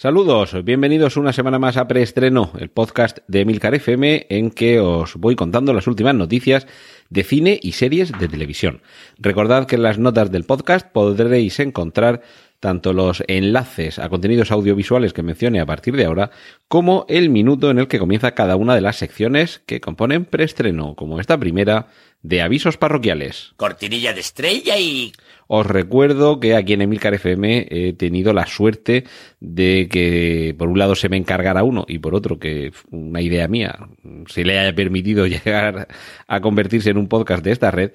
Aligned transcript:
Saludos, 0.00 0.54
bienvenidos 0.62 1.16
una 1.16 1.32
semana 1.32 1.58
más 1.58 1.76
a 1.76 1.88
Preestreno, 1.88 2.52
el 2.60 2.70
podcast 2.70 3.18
de 3.26 3.40
Emilcar 3.40 3.74
FM 3.74 4.28
en 4.30 4.52
que 4.52 4.78
os 4.78 5.16
voy 5.16 5.34
contando 5.34 5.72
las 5.72 5.88
últimas 5.88 6.14
noticias 6.14 6.68
de 7.10 7.24
cine 7.24 7.58
y 7.60 7.72
series 7.72 8.16
de 8.16 8.28
televisión. 8.28 8.80
Recordad 9.18 9.66
que 9.66 9.74
en 9.74 9.82
las 9.82 9.98
notas 9.98 10.30
del 10.30 10.44
podcast 10.44 10.86
podréis 10.86 11.58
encontrar 11.58 12.22
tanto 12.60 12.92
los 12.92 13.24
enlaces 13.26 13.98
a 13.98 14.08
contenidos 14.08 14.52
audiovisuales 14.52 15.12
que 15.12 15.24
mencione 15.24 15.58
a 15.58 15.66
partir 15.66 15.96
de 15.96 16.04
ahora, 16.04 16.30
como 16.68 17.04
el 17.08 17.28
minuto 17.28 17.68
en 17.68 17.80
el 17.80 17.88
que 17.88 17.98
comienza 17.98 18.36
cada 18.36 18.54
una 18.54 18.76
de 18.76 18.80
las 18.80 18.98
secciones 18.98 19.62
que 19.66 19.80
componen 19.80 20.26
preestreno, 20.26 20.94
como 20.94 21.18
esta 21.18 21.38
primera 21.38 21.88
de 22.22 22.40
avisos 22.40 22.76
parroquiales. 22.76 23.52
Cortinilla 23.56 24.12
de 24.12 24.20
estrella 24.20 24.78
y... 24.78 25.12
Os 25.50 25.66
recuerdo 25.66 26.40
que 26.40 26.54
aquí 26.54 26.74
en 26.74 26.82
Emilcar 26.82 27.14
FM 27.14 27.68
he 27.70 27.94
tenido 27.94 28.34
la 28.34 28.46
suerte 28.46 29.04
de 29.40 29.88
que 29.90 30.54
por 30.58 30.68
un 30.68 30.78
lado 30.78 30.94
se 30.94 31.08
me 31.08 31.16
encargara 31.16 31.64
uno 31.64 31.86
y 31.88 31.98
por 32.00 32.14
otro 32.14 32.38
que 32.38 32.70
una 32.90 33.22
idea 33.22 33.48
mía 33.48 33.88
se 34.26 34.44
le 34.44 34.58
haya 34.58 34.74
permitido 34.74 35.26
llegar 35.26 35.88
a 36.26 36.40
convertirse 36.42 36.90
en 36.90 36.98
un 36.98 37.08
podcast 37.08 37.42
de 37.42 37.52
esta 37.52 37.70
red, 37.70 37.92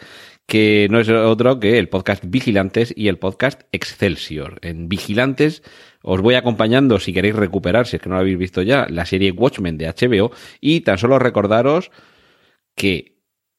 que 0.47 0.87
no 0.89 0.99
es 0.99 1.09
otro 1.09 1.59
que 1.59 1.77
el 1.77 1.89
podcast 1.89 2.23
Vigilantes 2.25 2.91
y 2.97 3.07
el 3.07 3.19
podcast 3.19 3.61
Excelsior. 3.71 4.57
En 4.63 4.89
Vigilantes 4.89 5.61
os 6.01 6.21
voy 6.21 6.33
acompañando 6.33 6.99
si 6.99 7.13
queréis 7.13 7.35
recuperar, 7.35 7.85
si 7.85 7.97
es 7.97 8.01
que 8.01 8.09
no 8.09 8.15
lo 8.15 8.21
habéis 8.21 8.39
visto 8.39 8.63
ya, 8.63 8.87
la 8.89 9.05
serie 9.05 9.31
Watchmen 9.31 9.77
de 9.77 9.93
HBO 9.93 10.31
y 10.59 10.81
tan 10.81 10.97
solo 10.97 11.19
recordaros 11.19 11.91
que 12.75 13.12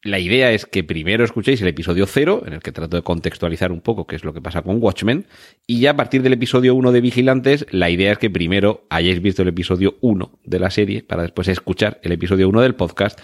la 0.05 0.19
idea 0.19 0.53
es 0.53 0.67
que 0.67 0.85
primero 0.85 1.25
escuchéis 1.25 1.63
el 1.63 1.69
episodio 1.69 2.07
0, 2.07 2.45
en 2.47 2.53
el 2.53 2.61
que 2.61 2.73
trato 2.73 2.97
de 2.97 3.03
contextualizar 3.03 3.73
un 3.73 3.81
poco 3.81 4.07
qué 4.07 4.17
es 4.17 4.25
lo 4.25 4.35
que 4.35 4.43
pasa 4.43 4.61
con 4.61 4.77
Watchmen, 4.81 5.27
y 5.67 5.81
ya 5.81 5.93
a 5.93 5.97
partir 5.97 6.21
del 6.23 6.35
episodio 6.35 6.75
1 6.75 6.93
de 6.93 7.01
Vigilantes, 7.01 7.67
la 7.71 7.89
idea 7.89 8.13
es 8.13 8.19
que 8.19 8.29
primero 8.29 8.85
hayáis 8.91 9.23
visto 9.23 9.41
el 9.41 9.49
episodio 9.49 9.97
1 10.03 10.39
de 10.45 10.59
la 10.59 10.71
serie, 10.71 11.03
para 11.03 11.23
después 11.23 11.49
escuchar 11.49 12.01
el 12.03 12.13
episodio 12.13 12.51
1 12.51 12.61
del 12.61 12.75
podcast, 12.75 13.19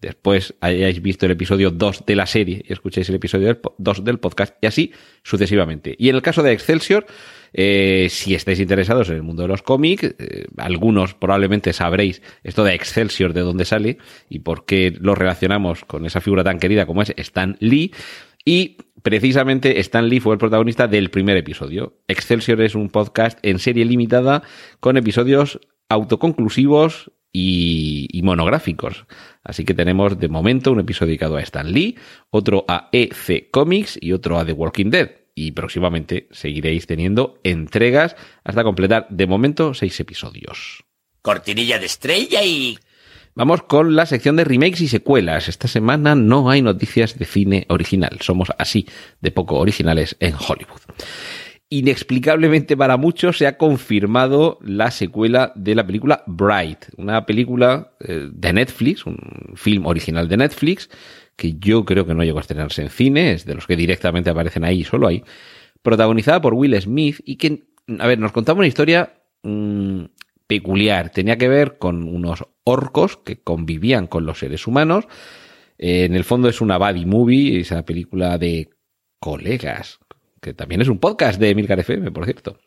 después 0.00 0.54
hayáis 0.60 1.02
visto 1.02 1.26
el 1.26 1.32
episodio 1.32 1.70
2 1.70 2.06
de 2.06 2.16
la 2.16 2.26
serie 2.26 2.64
y 2.66 2.72
escuchéis 2.72 3.08
el 3.10 3.16
episodio 3.16 3.60
2 3.76 4.04
del 4.04 4.18
podcast, 4.18 4.54
y 4.62 4.66
así 4.66 4.92
sucesivamente. 5.22 5.96
Y 5.98 6.08
en 6.08 6.16
el 6.16 6.22
caso 6.22 6.42
de 6.42 6.52
Excelsior, 6.52 7.06
eh, 7.58 8.08
si 8.10 8.34
estáis 8.34 8.60
interesados 8.60 9.08
en 9.08 9.16
el 9.16 9.22
mundo 9.22 9.40
de 9.40 9.48
los 9.48 9.62
cómics, 9.62 10.14
eh, 10.18 10.44
algunos 10.58 11.14
probablemente 11.14 11.72
sabréis 11.72 12.20
esto 12.44 12.64
de 12.64 12.74
Excelsior, 12.74 13.32
de 13.32 13.40
dónde 13.40 13.64
sale 13.64 13.96
y 14.28 14.40
por 14.40 14.66
qué 14.66 14.94
lo 15.00 15.14
relacionamos 15.14 15.86
con 15.86 16.04
esa 16.04 16.20
figura 16.20 16.44
tan 16.44 16.58
querida 16.58 16.84
como 16.84 17.00
es 17.00 17.14
Stan 17.16 17.56
Lee. 17.60 17.94
Y 18.44 18.76
precisamente 19.00 19.80
Stan 19.80 20.06
Lee 20.06 20.20
fue 20.20 20.34
el 20.34 20.38
protagonista 20.38 20.86
del 20.86 21.08
primer 21.08 21.38
episodio. 21.38 21.94
Excelsior 22.08 22.60
es 22.60 22.74
un 22.74 22.90
podcast 22.90 23.38
en 23.40 23.58
serie 23.58 23.86
limitada 23.86 24.42
con 24.78 24.98
episodios 24.98 25.58
autoconclusivos 25.88 27.10
y, 27.32 28.06
y, 28.12 28.20
monográficos. 28.20 29.06
Así 29.42 29.64
que 29.64 29.72
tenemos 29.72 30.18
de 30.20 30.28
momento 30.28 30.72
un 30.72 30.80
episodio 30.80 31.08
dedicado 31.08 31.36
a 31.36 31.40
Stan 31.40 31.72
Lee, 31.72 31.96
otro 32.28 32.66
a 32.68 32.90
EC 32.92 33.50
Comics 33.50 33.98
y 33.98 34.12
otro 34.12 34.38
a 34.38 34.44
The 34.44 34.52
Walking 34.52 34.90
Dead 34.90 35.25
y 35.36 35.52
próximamente 35.52 36.26
seguiréis 36.32 36.86
teniendo 36.86 37.38
entregas 37.44 38.16
hasta 38.42 38.64
completar 38.64 39.06
de 39.10 39.26
momento 39.28 39.74
seis 39.74 40.00
episodios. 40.00 40.82
Cortinilla 41.22 41.78
de 41.78 41.86
estrella 41.86 42.42
y... 42.42 42.78
Vamos 43.34 43.62
con 43.64 43.94
la 43.94 44.06
sección 44.06 44.36
de 44.36 44.44
remakes 44.44 44.80
y 44.80 44.88
secuelas. 44.88 45.48
Esta 45.48 45.68
semana 45.68 46.14
no 46.14 46.48
hay 46.48 46.62
noticias 46.62 47.18
de 47.18 47.26
cine 47.26 47.66
original. 47.68 48.16
Somos 48.22 48.48
así 48.58 48.88
de 49.20 49.30
poco 49.30 49.56
originales 49.56 50.16
en 50.20 50.34
Hollywood. 50.34 50.80
Inexplicablemente 51.68 52.74
para 52.74 52.96
muchos 52.96 53.36
se 53.36 53.46
ha 53.46 53.58
confirmado 53.58 54.58
la 54.62 54.90
secuela 54.90 55.52
de 55.54 55.74
la 55.74 55.86
película 55.86 56.22
Bright, 56.26 56.86
una 56.96 57.26
película 57.26 57.92
de 57.98 58.52
Netflix, 58.54 59.04
un 59.04 59.18
film 59.54 59.84
original 59.84 60.28
de 60.28 60.38
Netflix, 60.38 60.88
que 61.36 61.54
yo 61.58 61.84
creo 61.84 62.06
que 62.06 62.14
no 62.14 62.24
llegó 62.24 62.38
a 62.38 62.40
estrenarse 62.40 62.82
en 62.82 62.90
cine, 62.90 63.32
es 63.32 63.44
de 63.44 63.54
los 63.54 63.66
que 63.66 63.76
directamente 63.76 64.30
aparecen 64.30 64.64
ahí, 64.64 64.84
solo 64.84 65.06
ahí, 65.06 65.22
protagonizada 65.82 66.40
por 66.40 66.54
Will 66.54 66.80
Smith 66.80 67.20
y 67.24 67.36
que, 67.36 67.64
a 67.98 68.06
ver, 68.06 68.18
nos 68.18 68.32
contaba 68.32 68.58
una 68.58 68.66
historia 68.66 69.14
mmm, 69.42 70.04
peculiar. 70.46 71.10
Tenía 71.10 71.36
que 71.36 71.48
ver 71.48 71.78
con 71.78 72.02
unos 72.04 72.44
orcos 72.64 73.18
que 73.18 73.36
convivían 73.40 74.06
con 74.06 74.24
los 74.24 74.38
seres 74.38 74.66
humanos. 74.66 75.04
Eh, 75.78 76.04
en 76.04 76.14
el 76.14 76.24
fondo 76.24 76.48
es 76.48 76.60
una 76.60 76.78
buddy 76.78 77.04
movie, 77.04 77.60
esa 77.60 77.84
película 77.84 78.38
de 78.38 78.70
colegas, 79.20 79.98
que 80.40 80.54
también 80.54 80.80
es 80.80 80.88
un 80.88 80.98
podcast 80.98 81.38
de 81.38 81.50
Emilcar 81.50 81.78
FM, 81.80 82.10
por 82.12 82.24
cierto. 82.24 82.58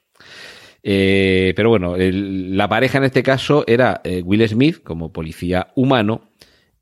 Eh, 0.84 1.54
pero 1.56 1.70
bueno, 1.70 1.96
la 1.98 2.70
pareja 2.70 3.00
en 3.00 3.04
este 3.04 3.24
caso 3.24 3.66
era 3.68 4.02
eh, 4.04 4.22
Will 4.24 4.48
Smith 4.48 4.82
como 4.84 5.12
policía 5.12 5.72
humano 5.76 6.30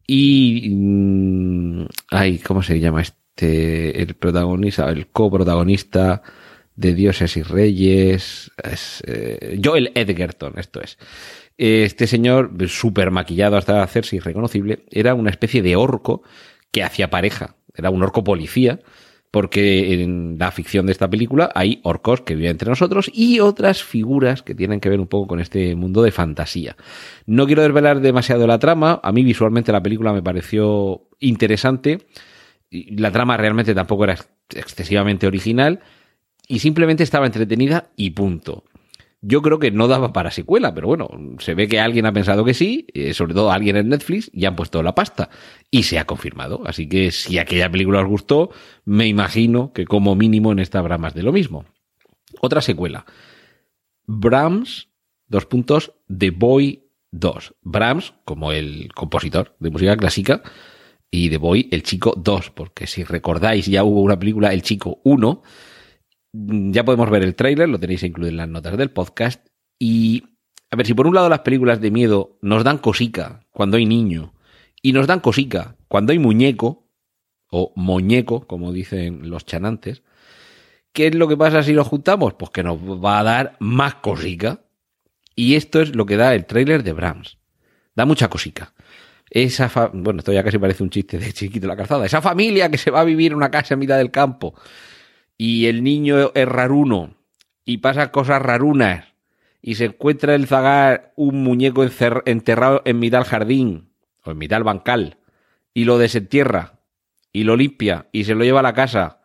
y. 0.08 0.70
Mmm, 0.70 1.86
ay, 2.10 2.40
¿cómo 2.40 2.64
se 2.64 2.80
llama 2.80 3.02
este? 3.02 4.02
El 4.02 4.16
protagonista, 4.16 4.90
el 4.90 5.08
coprotagonista 5.08 6.24
de 6.76 6.94
Dioses 6.96 7.38
y 7.38 7.44
Reyes. 7.44 8.52
Es, 8.64 9.04
eh, 9.06 9.60
Joel 9.64 9.92
Edgerton, 9.94 10.54
esto 10.58 10.82
es. 10.82 10.98
Este 11.58 12.08
señor, 12.08 12.52
súper 12.68 13.12
maquillado 13.12 13.58
hasta 13.58 13.84
hacerse 13.84 14.16
irreconocible, 14.16 14.86
era 14.90 15.14
una 15.14 15.30
especie 15.30 15.62
de 15.62 15.76
orco 15.76 16.24
que 16.72 16.84
hacía 16.84 17.10
pareja. 17.10 17.56
Era 17.76 17.90
un 17.90 18.02
orco 18.02 18.24
policía 18.24 18.80
porque 19.32 20.02
en 20.02 20.38
la 20.40 20.52
ficción 20.52 20.86
de 20.86 20.92
esta 20.92 21.10
película 21.10 21.50
hay 21.54 21.80
orcos 21.84 22.22
que 22.22 22.36
viven 22.36 22.52
entre 22.52 22.70
nosotros 22.70 23.12
y 23.14 23.40
otras 23.40 23.84
figuras 23.84 24.42
que 24.42 24.56
tienen 24.56 24.80
que 24.80 24.90
ver 24.90 25.00
un 25.00 25.08
poco 25.08 25.28
con 25.28 25.40
este 25.40 25.76
mundo 25.76 26.02
de 26.02 26.12
fantasía. 26.12 26.76
No 27.26 27.46
quiero 27.46 27.62
desvelar 27.62 28.00
demasiado 28.00 28.48
la 28.48 28.60
trama, 28.60 29.00
a 29.04 29.12
mí 29.12 29.24
visualmente 29.24 29.72
la 29.72 29.84
película 29.84 30.14
me 30.14 30.24
pareció 30.24 31.08
interesante, 31.20 32.08
la 32.72 33.12
trama 33.12 33.38
realmente 33.38 33.74
tampoco 33.74 34.06
era 34.06 34.18
excesivamente 34.50 35.28
original 35.28 35.82
y 36.48 36.60
simplemente 36.60 37.04
estaba 37.04 37.26
entretenida 37.26 37.90
y 37.96 38.12
punto. 38.12 38.64
Yo 39.22 39.42
creo 39.42 39.58
que 39.58 39.72
no 39.72 39.88
daba 39.88 40.14
para 40.14 40.30
secuela, 40.30 40.74
pero 40.76 40.88
bueno, 40.88 41.10
se 41.40 41.56
ve 41.56 41.68
que 41.68 41.80
alguien 41.80 42.06
ha 42.06 42.14
pensado 42.14 42.46
que 42.46 42.54
sí, 42.54 42.86
eh, 42.94 43.14
sobre 43.14 43.34
todo 43.34 43.52
alguien 43.52 43.76
en 43.76 43.90
Netflix, 43.90 44.30
y 44.32 44.46
han 44.46 44.56
puesto 44.56 44.84
la 44.84 44.94
pasta. 44.94 45.30
Y 45.72 45.84
se 45.84 45.98
ha 45.98 46.06
confirmado. 46.06 46.62
Así 46.66 46.88
que 46.88 47.12
si 47.12 47.40
aquella 47.40 47.72
película 47.72 48.02
os 48.02 48.08
gustó, 48.08 48.52
me 48.86 49.08
imagino 49.08 49.74
que 49.74 49.86
como 49.86 50.16
mínimo 50.16 50.52
en 50.52 50.60
esta 50.60 50.80
habrá 50.80 50.98
más 51.00 51.16
de 51.16 51.24
lo 51.24 51.32
mismo. 51.32 51.66
Otra 52.42 52.62
secuela. 52.62 53.06
Brahms, 54.06 54.90
dos 55.28 55.46
puntos, 55.46 55.94
The 56.16 56.30
Boy 56.30 56.88
2. 57.12 57.56
Brahms, 57.62 58.14
como 58.24 58.52
el 58.52 58.90
compositor 58.94 59.56
de 59.60 59.72
música 59.72 59.98
clásica, 59.98 60.44
y 61.10 61.30
The 61.30 61.38
Boy, 61.38 61.70
el 61.72 61.84
chico 61.84 62.14
2, 62.18 62.52
porque 62.52 62.86
si 62.86 63.04
recordáis, 63.04 63.66
ya 63.66 63.84
hubo 63.84 64.02
una 64.02 64.20
película, 64.20 64.54
El 64.54 64.62
chico 64.62 65.00
1, 65.04 65.42
ya 66.34 66.84
podemos 66.84 67.10
ver 67.10 67.24
el 67.24 67.36
tráiler, 67.36 67.70
lo 67.70 67.80
tenéis 67.80 68.04
incluido 68.04 68.30
en 68.30 68.38
las 68.38 68.50
notas 68.50 68.78
del 68.78 68.92
podcast. 68.92 69.48
Y 69.80 70.24
a 70.70 70.76
ver, 70.76 70.86
si 70.86 70.94
por 70.94 71.08
un 71.08 71.16
lado 71.16 71.30
las 71.30 71.40
películas 71.40 71.80
de 71.82 71.92
miedo 71.92 72.38
nos 72.42 72.64
dan 72.64 72.78
cosica 72.78 73.46
cuando 73.52 73.78
hay 73.78 73.86
niño 73.86 74.34
y 74.82 74.94
nos 74.94 75.08
dan 75.08 75.20
cosica 75.20 75.76
cuando 75.88 76.12
hay 76.12 76.20
muñeco 76.20 76.90
o 77.50 77.72
muñeco, 77.76 78.46
como 78.46 78.74
dicen 78.74 79.30
los 79.30 79.46
chanantes, 79.46 80.04
¿qué 80.92 81.08
es 81.08 81.16
lo 81.16 81.28
que 81.28 81.38
pasa 81.38 81.64
si 81.64 81.74
lo 81.74 81.84
juntamos? 81.84 82.34
Pues 82.34 82.52
que 82.52 82.64
nos 82.64 82.78
va 82.80 83.20
a 83.20 83.24
dar 83.24 83.58
más 83.60 83.96
cosica. 83.96 84.62
Y 85.36 85.56
esto 85.56 85.82
es 85.82 85.96
lo 85.96 86.06
que 86.06 86.18
da 86.18 86.34
el 86.34 86.46
tráiler 86.46 86.84
de 86.84 86.94
Brahms. 86.94 87.38
Da 87.96 88.06
mucha 88.06 88.28
cosica. 88.28 88.74
Esa 89.30 89.70
fa 89.70 89.92
bueno, 89.94 90.20
esto 90.20 90.34
ya 90.34 90.44
casi 90.44 90.58
parece 90.58 90.84
un 90.84 90.90
chiste 90.90 91.20
de 91.20 91.32
chiquito 91.32 91.68
la 91.68 91.76
calzada. 91.76 92.06
Esa 92.06 92.22
familia 92.22 92.72
que 92.72 92.78
se 92.78 92.92
va 92.92 93.02
a 93.02 93.04
vivir 93.04 93.32
en 93.32 93.38
una 93.38 93.52
casa 93.52 93.76
en 93.76 93.80
mitad 93.80 93.98
del 93.98 94.12
campo 94.12 94.56
y 95.38 95.68
el 95.68 95.84
niño 95.84 96.32
es 96.34 96.48
raruno 96.48 97.16
y 97.66 97.78
pasa 97.78 98.12
cosas 98.12 98.42
rarunas 98.42 99.06
y 99.62 99.76
se 99.76 99.86
encuentra 99.86 100.36
el 100.36 100.48
zagar 100.48 101.14
un 101.16 101.44
muñeco 101.44 101.86
enterrado 102.26 102.82
en 102.86 103.00
mitad 103.00 103.20
del 103.20 103.28
jardín 103.28 103.90
o 104.24 104.32
en 104.32 104.38
mitad 104.38 104.58
del 104.58 104.64
bancal 104.64 105.18
y 105.74 105.86
lo 105.86 105.98
desentierra 105.98 106.80
y 107.32 107.44
lo 107.44 107.56
limpia 107.56 108.08
y 108.12 108.24
se 108.24 108.34
lo 108.34 108.44
lleva 108.44 108.62
a 108.62 108.64
la 108.64 108.74
casa 108.74 109.22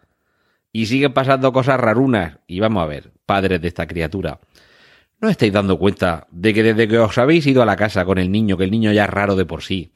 y 0.73 0.87
siguen 0.87 1.13
pasando 1.13 1.53
cosas 1.53 1.79
rarunas 1.81 2.39
y 2.47 2.61
vamos 2.61 2.83
a 2.83 2.87
ver, 2.87 3.13
padres 3.27 3.61
de 3.61 3.69
esta 3.69 3.87
criatura, 3.87 4.41
¿no 5.21 5.29
estáis 5.29 5.53
dando 5.53 5.79
cuenta 5.79 6.27
de 6.31 6.53
que 6.53 6.63
desde 6.63 6.89
que 6.89 6.99
os 6.99 7.17
habéis 7.19 7.47
ido 7.47 7.63
a 7.63 7.67
la 7.67 7.77
casa 7.77 8.05
con 8.05 8.19
el 8.19 8.31
niño, 8.31 8.57
que 8.57 8.65
el 8.65 8.71
niño 8.71 8.93
ya 8.93 9.05
es 9.05 9.11
raro 9.11 9.37
de 9.37 9.47
por 9.47 9.63
sí, 9.63 9.93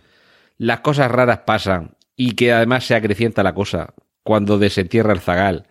las 0.59 0.81
cosas 0.81 1.11
raras 1.11 1.41
pasan 1.41 1.97
y 2.15 2.33
que 2.33 2.53
además 2.53 2.87
se 2.87 2.95
acrecienta 2.95 3.43
la 3.43 3.55
cosa 3.55 3.95
cuando 4.23 4.59
desentierra 4.59 5.13
el 5.13 5.21
zagal 5.21 5.67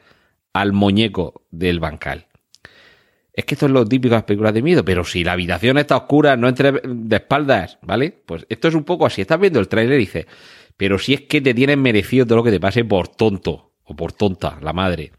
al 0.55 0.71
muñeco 0.71 1.43
del 1.51 1.81
bancal. 1.81 2.27
Es 3.33 3.43
que 3.43 3.55
esto 3.55 3.65
es 3.65 3.73
lo 3.73 3.85
típico 3.85 4.11
de 4.13 4.19
las 4.19 4.23
películas 4.23 4.53
de 4.53 4.61
miedo, 4.61 4.85
pero 4.85 5.03
si 5.03 5.21
la 5.21 5.33
habitación 5.33 5.77
está 5.77 5.97
oscura, 5.97 6.37
no 6.37 6.47
entre 6.47 6.71
de 6.71 7.15
espaldas, 7.17 7.77
¿vale? 7.81 8.17
Pues 8.25 8.45
esto 8.47 8.69
es 8.69 8.73
un 8.73 8.85
poco 8.85 9.05
así. 9.05 9.19
Estás 9.19 9.37
viendo 9.37 9.59
el 9.59 9.67
tráiler 9.67 9.97
y 9.97 10.05
dices, 10.05 10.27
pero 10.77 10.97
si 10.97 11.13
es 11.13 11.21
que 11.23 11.41
te 11.41 11.53
tienes 11.53 11.77
merecido 11.77 12.25
todo 12.25 12.37
lo 12.37 12.43
que 12.43 12.51
te 12.51 12.61
pase 12.61 12.85
por 12.85 13.09
tonto 13.09 13.73
o 13.83 13.97
por 13.97 14.13
tonta, 14.13 14.57
la 14.61 14.71
madre. 14.71 15.11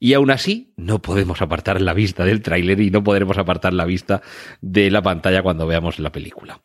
Y 0.00 0.14
aún 0.14 0.30
así, 0.30 0.72
no 0.76 1.02
podemos 1.02 1.42
apartar 1.42 1.82
la 1.82 1.92
vista 1.92 2.24
del 2.24 2.40
tráiler 2.40 2.80
y 2.80 2.90
no 2.90 3.04
podremos 3.04 3.36
apartar 3.36 3.74
la 3.74 3.84
vista 3.84 4.22
de 4.62 4.90
la 4.90 5.02
pantalla 5.02 5.42
cuando 5.42 5.66
veamos 5.66 5.98
la 5.98 6.10
película. 6.10 6.62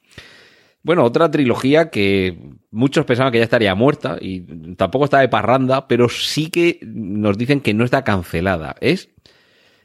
Bueno, 0.81 1.03
otra 1.03 1.29
trilogía 1.29 1.89
que 1.89 2.37
muchos 2.71 3.05
pensaban 3.05 3.31
que 3.31 3.39
ya 3.39 3.43
estaría 3.43 3.75
muerta 3.75 4.17
y 4.19 4.41
tampoco 4.75 5.05
está 5.05 5.19
de 5.19 5.27
parranda, 5.27 5.87
pero 5.87 6.07
sí 6.07 6.49
que 6.49 6.79
nos 6.83 7.37
dicen 7.37 7.61
que 7.61 7.73
no 7.73 7.83
está 7.83 8.03
cancelada. 8.03 8.75
Es 8.79 9.09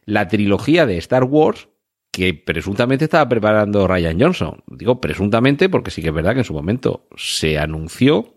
la 0.04 0.28
trilogía 0.28 0.86
de 0.86 0.98
Star 0.98 1.24
Wars 1.24 1.68
que 2.12 2.32
presuntamente 2.32 3.04
estaba 3.04 3.28
preparando 3.28 3.88
Ryan 3.88 4.20
Johnson. 4.20 4.62
Digo 4.68 5.00
presuntamente 5.00 5.68
porque 5.68 5.90
sí 5.90 6.00
que 6.00 6.08
es 6.08 6.14
verdad 6.14 6.34
que 6.34 6.40
en 6.40 6.44
su 6.44 6.54
momento 6.54 7.08
se 7.16 7.58
anunció. 7.58 8.36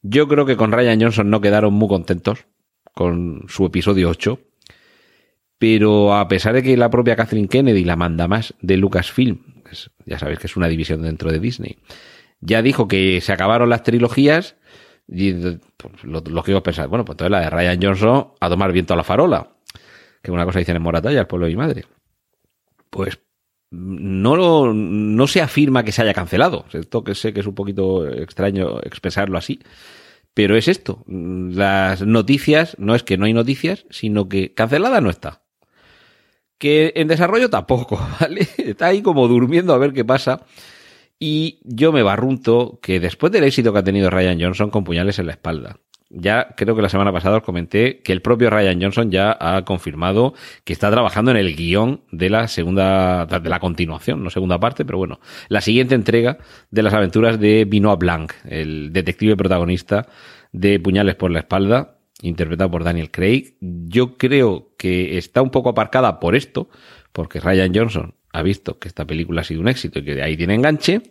Yo 0.00 0.26
creo 0.26 0.46
que 0.46 0.56
con 0.56 0.72
Ryan 0.72 1.00
Johnson 1.00 1.28
no 1.28 1.42
quedaron 1.42 1.74
muy 1.74 1.88
contentos 1.88 2.46
con 2.94 3.44
su 3.48 3.66
episodio 3.66 4.08
8. 4.08 4.38
Pero 5.58 6.14
a 6.14 6.28
pesar 6.28 6.54
de 6.54 6.62
que 6.62 6.76
la 6.76 6.90
propia 6.90 7.16
Kathleen 7.16 7.48
Kennedy 7.48 7.84
la 7.84 7.96
manda 7.96 8.26
más 8.26 8.54
de 8.60 8.76
Lucasfilm, 8.78 9.53
ya 10.06 10.18
sabéis 10.18 10.38
que 10.38 10.46
es 10.46 10.56
una 10.56 10.68
división 10.68 11.02
dentro 11.02 11.30
de 11.30 11.38
Disney, 11.38 11.78
ya 12.40 12.62
dijo 12.62 12.88
que 12.88 13.20
se 13.20 13.32
acabaron 13.32 13.70
las 13.70 13.82
trilogías, 13.82 14.56
y 15.06 15.32
pues, 15.32 16.04
lo, 16.04 16.42
que 16.42 16.50
iba 16.50 16.60
a 16.60 16.62
pensar, 16.62 16.88
bueno, 16.88 17.04
pues 17.04 17.14
entonces 17.14 17.30
la 17.30 17.40
de 17.40 17.50
Ryan 17.50 17.82
Johnson 17.82 18.28
a 18.40 18.48
tomar 18.48 18.72
viento 18.72 18.94
a 18.94 18.96
la 18.96 19.04
farola, 19.04 19.56
que 20.22 20.30
una 20.30 20.44
cosa 20.44 20.58
dicen 20.58 20.76
en 20.76 20.82
Moratalla, 20.82 21.20
el 21.20 21.26
pueblo 21.26 21.46
de 21.46 21.52
mi 21.52 21.56
madre. 21.56 21.84
Pues 22.90 23.18
no, 23.70 24.72
no 24.72 25.26
se 25.26 25.42
afirma 25.42 25.84
que 25.84 25.92
se 25.92 26.02
haya 26.02 26.14
cancelado. 26.14 26.64
Esto 26.72 27.04
que 27.04 27.14
sé 27.14 27.32
que 27.32 27.40
es 27.40 27.46
un 27.46 27.54
poquito 27.54 28.08
extraño 28.08 28.80
expresarlo 28.82 29.36
así. 29.36 29.60
Pero 30.32 30.56
es 30.56 30.68
esto. 30.68 31.04
Las 31.06 32.02
noticias, 32.02 32.76
no 32.78 32.94
es 32.94 33.02
que 33.02 33.18
no 33.18 33.26
hay 33.26 33.32
noticias, 33.32 33.86
sino 33.90 34.28
que 34.28 34.54
cancelada 34.54 35.00
no 35.00 35.10
está. 35.10 35.43
Que 36.58 36.92
en 36.96 37.08
desarrollo 37.08 37.50
tampoco, 37.50 38.00
¿vale? 38.20 38.46
Está 38.58 38.86
ahí 38.86 39.02
como 39.02 39.28
durmiendo 39.28 39.74
a 39.74 39.78
ver 39.78 39.92
qué 39.92 40.04
pasa. 40.04 40.44
Y 41.18 41.60
yo 41.64 41.92
me 41.92 42.02
barrunto 42.02 42.78
que 42.82 43.00
después 43.00 43.32
del 43.32 43.44
éxito 43.44 43.72
que 43.72 43.78
ha 43.78 43.84
tenido 43.84 44.10
Ryan 44.10 44.40
Johnson 44.40 44.70
con 44.70 44.84
puñales 44.84 45.18
en 45.18 45.26
la 45.26 45.32
espalda, 45.32 45.78
ya 46.10 46.54
creo 46.56 46.76
que 46.76 46.82
la 46.82 46.88
semana 46.88 47.12
pasada 47.12 47.38
os 47.38 47.42
comenté 47.42 48.00
que 48.00 48.12
el 48.12 48.22
propio 48.22 48.50
Ryan 48.50 48.80
Johnson 48.80 49.10
ya 49.10 49.36
ha 49.38 49.64
confirmado 49.64 50.34
que 50.64 50.72
está 50.72 50.90
trabajando 50.90 51.30
en 51.30 51.36
el 51.36 51.56
guion 51.56 52.02
de 52.10 52.30
la 52.30 52.48
segunda, 52.48 53.26
de 53.26 53.48
la 53.48 53.58
continuación, 53.58 54.22
no 54.22 54.30
segunda 54.30 54.60
parte, 54.60 54.84
pero 54.84 54.98
bueno, 54.98 55.20
la 55.48 55.60
siguiente 55.60 55.94
entrega 55.94 56.38
de 56.70 56.82
las 56.82 56.94
aventuras 56.94 57.40
de 57.40 57.64
Benoit 57.64 57.98
Blanc, 57.98 58.32
el 58.44 58.92
detective 58.92 59.36
protagonista 59.36 60.06
de 60.52 60.78
Puñales 60.78 61.16
por 61.16 61.30
la 61.30 61.40
espalda, 61.40 61.98
interpretado 62.24 62.70
por 62.70 62.84
Daniel 62.84 63.10
Craig. 63.10 63.54
Yo 63.60 64.16
creo 64.16 64.72
que 64.76 65.18
está 65.18 65.42
un 65.42 65.50
poco 65.50 65.68
aparcada 65.68 66.20
por 66.20 66.34
esto, 66.34 66.68
porque 67.12 67.40
Ryan 67.40 67.72
Johnson 67.74 68.14
ha 68.32 68.42
visto 68.42 68.78
que 68.78 68.88
esta 68.88 69.06
película 69.06 69.42
ha 69.42 69.44
sido 69.44 69.60
un 69.60 69.68
éxito 69.68 70.00
y 70.00 70.04
que 70.04 70.14
de 70.14 70.22
ahí 70.22 70.36
tiene 70.36 70.54
enganche. 70.54 71.02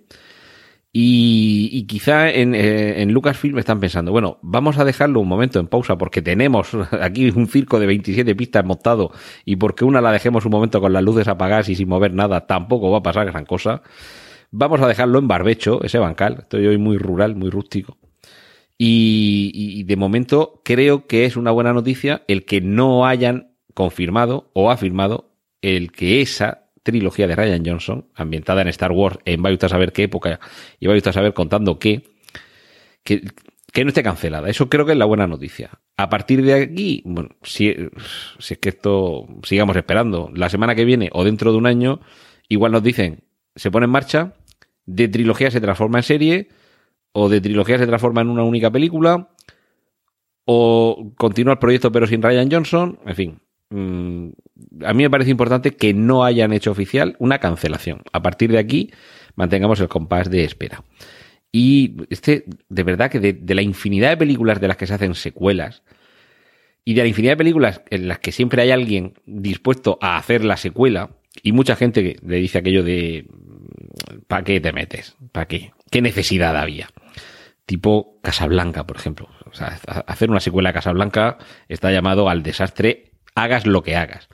Y, 0.95 1.87
quizá 1.87 2.29
en, 2.29 2.53
eh, 2.53 3.01
en, 3.01 3.11
Lucasfilm 3.13 3.57
están 3.57 3.79
pensando, 3.79 4.11
bueno, 4.11 4.37
vamos 4.43 4.77
a 4.77 4.85
dejarlo 4.85 5.21
un 5.21 5.27
momento 5.27 5.59
en 5.59 5.65
pausa 5.65 5.97
porque 5.97 6.21
tenemos 6.21 6.69
aquí 7.01 7.31
un 7.35 7.47
circo 7.47 7.79
de 7.79 7.87
27 7.87 8.35
pistas 8.35 8.63
montado 8.63 9.11
y 9.43 9.55
porque 9.55 9.85
una 9.85 10.01
la 10.01 10.11
dejemos 10.11 10.45
un 10.45 10.51
momento 10.51 10.81
con 10.81 10.93
las 10.93 11.01
luces 11.01 11.27
apagadas 11.27 11.69
y 11.69 11.75
sin 11.75 11.89
mover 11.89 12.13
nada, 12.13 12.45
tampoco 12.45 12.91
va 12.91 12.99
a 12.99 13.03
pasar 13.03 13.25
gran 13.25 13.45
cosa. 13.45 13.81
Vamos 14.51 14.81
a 14.81 14.87
dejarlo 14.87 15.17
en 15.17 15.27
barbecho, 15.27 15.83
ese 15.83 15.97
bancal. 15.97 16.37
Estoy 16.41 16.67
hoy 16.67 16.77
muy 16.77 16.99
rural, 16.99 17.35
muy 17.35 17.49
rústico. 17.49 17.97
Y, 18.77 19.83
de 19.83 19.95
momento 19.95 20.61
creo 20.65 21.07
que 21.07 21.25
es 21.25 21.37
una 21.37 21.51
buena 21.51 21.73
noticia 21.73 22.23
el 22.27 22.45
que 22.45 22.61
no 22.61 23.05
hayan 23.05 23.55
confirmado 23.73 24.49
o 24.53 24.71
afirmado 24.71 25.31
el 25.61 25.91
que 25.91 26.21
esa 26.21 26.69
trilogía 26.83 27.27
de 27.27 27.35
Ryan 27.35 27.65
Johnson, 27.65 28.07
ambientada 28.13 28.61
en 28.61 28.67
Star 28.69 28.91
Wars, 28.91 29.19
en 29.25 29.41
vaya 29.41 29.53
usted 29.53 29.67
a 29.67 29.69
saber 29.69 29.93
qué 29.93 30.03
época, 30.03 30.39
y 30.79 30.87
vaya 30.87 30.97
usted 30.97 31.11
a 31.11 31.13
saber 31.13 31.33
contando 31.33 31.79
qué, 31.79 32.03
que, 33.03 33.21
que 33.71 33.83
no 33.83 33.89
esté 33.89 34.03
cancelada. 34.03 34.49
Eso 34.49 34.69
creo 34.69 34.85
que 34.85 34.91
es 34.91 34.97
la 34.97 35.05
buena 35.05 35.27
noticia. 35.27 35.79
A 35.95 36.09
partir 36.09 36.43
de 36.43 36.53
aquí, 36.53 37.01
bueno, 37.05 37.29
si, 37.41 37.73
si 38.39 38.53
es 38.55 38.59
que 38.59 38.69
esto 38.69 39.27
sigamos 39.43 39.77
esperando, 39.77 40.29
la 40.33 40.49
semana 40.49 40.75
que 40.75 40.83
viene 40.83 41.09
o 41.13 41.23
dentro 41.23 41.51
de 41.51 41.57
un 41.57 41.67
año, 41.67 42.01
igual 42.49 42.73
nos 42.73 42.83
dicen, 42.83 43.23
se 43.55 43.71
pone 43.71 43.85
en 43.85 43.91
marcha, 43.91 44.33
de 44.85 45.07
trilogía 45.07 45.51
se 45.51 45.61
transforma 45.61 45.99
en 45.99 46.03
serie, 46.03 46.49
o 47.13 47.29
de 47.29 47.41
trilogía 47.41 47.77
se 47.77 47.87
transforma 47.87 48.21
en 48.21 48.29
una 48.29 48.43
única 48.43 48.69
película, 48.69 49.29
o 50.45 51.13
continúa 51.17 51.53
el 51.53 51.59
proyecto 51.59 51.91
pero 51.91 52.05
sin 52.05 52.21
Ryan 52.21 52.51
Johnson, 52.51 52.99
en 53.05 53.15
fin, 53.15 53.39
Mm, 53.73 54.29
a 54.85 54.93
mí 54.93 55.01
me 55.01 55.09
parece 55.09 55.31
importante 55.31 55.71
que 55.71 55.95
no 55.95 56.23
hayan 56.23 56.53
hecho 56.53 56.69
oficial 56.69 57.15
una 57.17 57.39
cancelación. 57.39 58.03
A 58.11 58.21
partir 58.21 58.51
de 58.51 58.59
aquí, 58.59 58.91
mantengamos 59.35 59.79
el 59.79 59.87
compás 59.87 60.29
de 60.29 60.43
espera. 60.43 60.83
Y 61.51 61.95
este, 62.11 62.45
de 62.69 62.83
verdad 62.83 63.09
que 63.09 63.19
de, 63.19 63.55
la 63.55 63.63
infinidad 63.63 64.09
de 64.11 64.17
películas 64.17 64.61
de 64.61 64.67
las 64.67 64.77
que 64.77 64.85
se 64.85 64.93
hacen 64.93 65.15
secuelas, 65.15 65.81
y 66.85 66.93
de 66.93 67.01
la 67.01 67.07
infinidad 67.07 67.33
de 67.33 67.37
películas 67.37 67.81
en 67.89 68.07
las 68.07 68.19
que 68.19 68.31
siempre 68.31 68.61
hay 68.61 68.69
alguien 68.69 69.15
dispuesto 69.25 69.97
a 70.01 70.17
hacer 70.17 70.45
la 70.45 70.57
secuela, 70.57 71.09
y 71.41 71.51
mucha 71.51 71.75
gente 71.75 72.03
que 72.03 72.19
le 72.27 72.37
dice 72.37 72.59
aquello 72.59 72.83
de 72.83 73.25
¿para 74.27 74.43
qué 74.43 74.59
te 74.61 74.71
metes? 74.71 75.15
¿Para 75.31 75.47
qué? 75.47 75.71
¿Qué 75.89 76.01
necesidad 76.01 76.55
había? 76.57 76.89
Tipo 77.65 78.19
Casablanca, 78.21 78.85
por 78.85 78.97
ejemplo. 78.97 79.29
O 79.45 79.53
sea, 79.53 79.79
hacer 80.07 80.29
una 80.29 80.39
secuela 80.39 80.69
a 80.69 80.73
Casablanca 80.73 81.37
está 81.67 81.91
llamado 81.91 82.29
al 82.29 82.43
desastre 82.43 83.13
hagas 83.35 83.65
lo 83.65 83.83
que 83.83 83.95
hagas. 83.95 84.27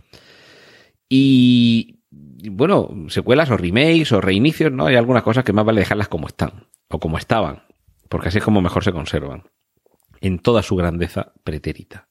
Y 1.07 1.99
bueno, 2.11 2.89
secuelas 3.07 3.49
o 3.49 3.57
remakes 3.57 4.11
o 4.11 4.21
reinicios, 4.21 4.71
¿no? 4.71 4.87
Hay 4.87 4.95
algunas 4.95 5.23
cosas 5.23 5.43
que 5.43 5.53
más 5.53 5.65
vale 5.65 5.81
dejarlas 5.81 6.07
como 6.07 6.27
están 6.27 6.67
o 6.89 6.99
como 6.99 7.17
estaban, 7.17 7.63
porque 8.07 8.29
así 8.29 8.39
es 8.39 8.43
como 8.43 8.61
mejor 8.61 8.83
se 8.83 8.91
conservan, 8.91 9.43
en 10.21 10.39
toda 10.39 10.63
su 10.63 10.75
grandeza 10.75 11.33
pretérita. 11.43 12.07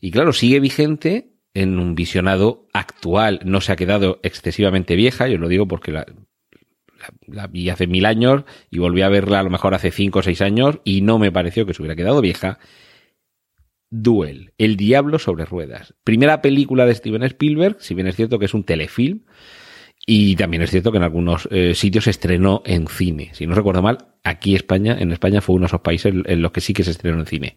Y 0.00 0.10
claro, 0.10 0.32
sigue 0.32 0.60
vigente 0.60 1.32
en 1.54 1.78
un 1.78 1.94
visionado 1.94 2.68
actual, 2.72 3.40
no 3.44 3.60
se 3.60 3.72
ha 3.72 3.76
quedado 3.76 4.20
excesivamente 4.22 4.94
vieja, 4.94 5.26
yo 5.26 5.38
lo 5.38 5.48
digo 5.48 5.66
porque 5.66 5.90
la, 5.90 6.06
la, 7.26 7.46
vi 7.46 7.70
hace 7.70 7.86
mil 7.86 8.06
años 8.06 8.44
y 8.70 8.78
volví 8.78 9.02
a 9.02 9.08
verla 9.08 9.40
a 9.40 9.42
lo 9.42 9.50
mejor 9.50 9.74
hace 9.74 9.90
cinco 9.90 10.20
o 10.20 10.22
seis 10.22 10.40
años 10.40 10.80
y 10.84 11.00
no 11.00 11.18
me 11.18 11.32
pareció 11.32 11.66
que 11.66 11.74
se 11.74 11.82
hubiera 11.82 11.96
quedado 11.96 12.20
vieja 12.20 12.58
Duel, 13.90 14.52
El 14.58 14.76
Diablo 14.76 15.18
sobre 15.18 15.44
Ruedas. 15.44 15.94
Primera 16.04 16.42
película 16.42 16.86
de 16.86 16.94
Steven 16.94 17.22
Spielberg, 17.22 17.76
si 17.80 17.94
bien 17.94 18.06
es 18.06 18.16
cierto 18.16 18.38
que 18.38 18.46
es 18.46 18.54
un 18.54 18.64
telefilm, 18.64 19.20
y 20.08 20.36
también 20.36 20.62
es 20.62 20.70
cierto 20.70 20.92
que 20.92 20.98
en 20.98 21.04
algunos 21.04 21.48
eh, 21.50 21.74
sitios 21.74 22.04
se 22.04 22.10
estrenó 22.10 22.62
en 22.64 22.86
cine. 22.86 23.30
Si 23.32 23.46
no 23.46 23.54
recuerdo 23.54 23.82
mal, 23.82 23.98
aquí 24.22 24.54
España, 24.54 24.96
en 24.98 25.10
España 25.12 25.40
fue 25.40 25.56
uno 25.56 25.62
de 25.62 25.66
esos 25.66 25.80
países 25.80 26.14
en 26.24 26.42
los 26.42 26.52
que 26.52 26.60
sí 26.60 26.72
que 26.72 26.84
se 26.84 26.92
estrenó 26.92 27.18
en 27.18 27.26
cine. 27.26 27.56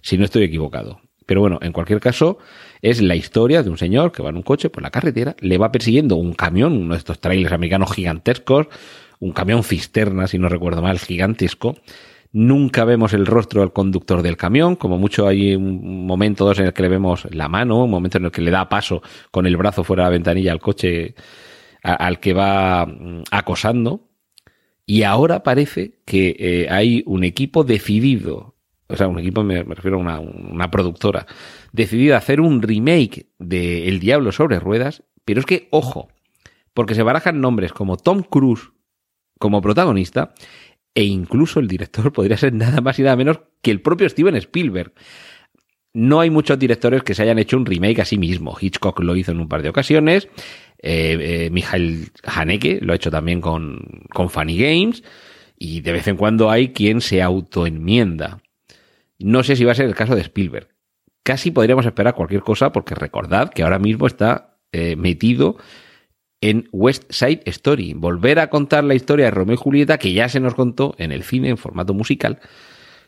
Si 0.00 0.16
no 0.16 0.24
estoy 0.24 0.44
equivocado. 0.44 1.00
Pero 1.30 1.42
bueno, 1.42 1.60
en 1.62 1.70
cualquier 1.70 2.00
caso, 2.00 2.38
es 2.82 3.00
la 3.00 3.14
historia 3.14 3.62
de 3.62 3.70
un 3.70 3.78
señor 3.78 4.10
que 4.10 4.20
va 4.20 4.30
en 4.30 4.36
un 4.36 4.42
coche 4.42 4.68
por 4.68 4.82
la 4.82 4.90
carretera, 4.90 5.36
le 5.38 5.58
va 5.58 5.70
persiguiendo 5.70 6.16
un 6.16 6.32
camión, 6.32 6.72
uno 6.72 6.94
de 6.94 6.98
estos 6.98 7.20
trailers 7.20 7.52
americanos 7.52 7.92
gigantescos, 7.92 8.66
un 9.20 9.30
camión 9.30 9.62
cisterna, 9.62 10.26
si 10.26 10.40
no 10.40 10.48
recuerdo 10.48 10.82
mal, 10.82 10.98
gigantesco, 10.98 11.76
Nunca 12.32 12.84
vemos 12.84 13.12
el 13.12 13.26
rostro 13.26 13.60
del 13.60 13.72
conductor 13.72 14.22
del 14.22 14.36
camión, 14.36 14.74
como 14.74 14.98
mucho 14.98 15.28
hay 15.28 15.54
un 15.54 16.04
momento 16.04 16.44
dos 16.44 16.58
en 16.58 16.66
el 16.66 16.72
que 16.72 16.82
le 16.82 16.88
vemos 16.88 17.28
la 17.30 17.48
mano, 17.48 17.84
un 17.84 17.90
momento 17.90 18.18
en 18.18 18.24
el 18.24 18.32
que 18.32 18.40
le 18.42 18.50
da 18.50 18.68
paso 18.68 19.00
con 19.30 19.46
el 19.46 19.56
brazo 19.56 19.84
fuera 19.84 20.02
de 20.02 20.06
la 20.08 20.12
ventanilla 20.14 20.50
al 20.50 20.60
coche 20.60 21.14
al 21.84 22.18
que 22.18 22.32
va 22.32 22.86
mm, 22.86 23.22
acosando. 23.30 24.08
Y 24.84 25.04
ahora 25.04 25.44
parece 25.44 26.00
que 26.04 26.34
eh, 26.40 26.66
hay 26.68 27.04
un 27.06 27.22
equipo 27.22 27.62
decidido, 27.62 28.49
o 28.90 28.96
sea, 28.96 29.08
un 29.08 29.18
equipo, 29.18 29.42
me, 29.42 29.62
refiero 29.62 29.96
a 29.96 30.00
una, 30.00 30.20
una, 30.20 30.70
productora, 30.70 31.26
decidida 31.72 32.16
a 32.16 32.18
hacer 32.18 32.40
un 32.40 32.62
remake 32.62 33.26
de 33.38 33.88
El 33.88 34.00
Diablo 34.00 34.32
sobre 34.32 34.58
Ruedas, 34.58 35.02
pero 35.24 35.40
es 35.40 35.46
que, 35.46 35.68
ojo, 35.70 36.08
porque 36.74 36.94
se 36.94 37.02
barajan 37.02 37.40
nombres 37.40 37.72
como 37.72 37.96
Tom 37.96 38.22
Cruise 38.22 38.70
como 39.38 39.62
protagonista 39.62 40.34
e 40.94 41.04
incluso 41.04 41.60
el 41.60 41.68
director 41.68 42.12
podría 42.12 42.36
ser 42.36 42.52
nada 42.52 42.80
más 42.80 42.98
y 42.98 43.02
nada 43.02 43.16
menos 43.16 43.40
que 43.62 43.70
el 43.70 43.80
propio 43.80 44.08
Steven 44.08 44.36
Spielberg. 44.36 44.92
No 45.92 46.20
hay 46.20 46.30
muchos 46.30 46.56
directores 46.56 47.02
que 47.02 47.14
se 47.14 47.24
hayan 47.24 47.40
hecho 47.40 47.56
un 47.56 47.66
remake 47.66 48.00
a 48.00 48.04
sí 48.04 48.16
mismo. 48.16 48.56
Hitchcock 48.60 49.00
lo 49.00 49.16
hizo 49.16 49.32
en 49.32 49.40
un 49.40 49.48
par 49.48 49.62
de 49.62 49.70
ocasiones. 49.70 50.28
Eh, 50.78 51.18
eh 51.20 51.50
Michael 51.50 52.12
Haneke 52.22 52.78
lo 52.80 52.92
ha 52.92 52.96
hecho 52.96 53.10
también 53.10 53.40
con, 53.40 54.04
con 54.12 54.30
Funny 54.30 54.56
Games. 54.56 55.02
Y 55.58 55.80
de 55.80 55.92
vez 55.92 56.06
en 56.06 56.16
cuando 56.16 56.48
hay 56.48 56.68
quien 56.68 57.00
se 57.00 57.20
autoenmienda. 57.22 58.40
No 59.20 59.42
sé 59.42 59.56
si 59.56 59.64
va 59.64 59.72
a 59.72 59.74
ser 59.76 59.86
el 59.86 59.94
caso 59.94 60.14
de 60.14 60.22
Spielberg. 60.22 60.68
Casi 61.22 61.50
podríamos 61.50 61.86
esperar 61.86 62.14
cualquier 62.14 62.40
cosa 62.40 62.72
porque 62.72 62.94
recordad 62.94 63.50
que 63.50 63.62
ahora 63.62 63.78
mismo 63.78 64.06
está 64.06 64.58
eh, 64.72 64.96
metido 64.96 65.56
en 66.40 66.68
West 66.72 67.04
Side 67.10 67.42
Story. 67.44 67.92
Volver 67.92 68.38
a 68.38 68.48
contar 68.48 68.84
la 68.84 68.94
historia 68.94 69.26
de 69.26 69.30
Romeo 69.30 69.54
y 69.54 69.58
Julieta 69.58 69.98
que 69.98 70.12
ya 70.12 70.28
se 70.28 70.40
nos 70.40 70.54
contó 70.54 70.94
en 70.98 71.12
el 71.12 71.22
cine 71.22 71.50
en 71.50 71.58
formato 71.58 71.92
musical. 71.92 72.40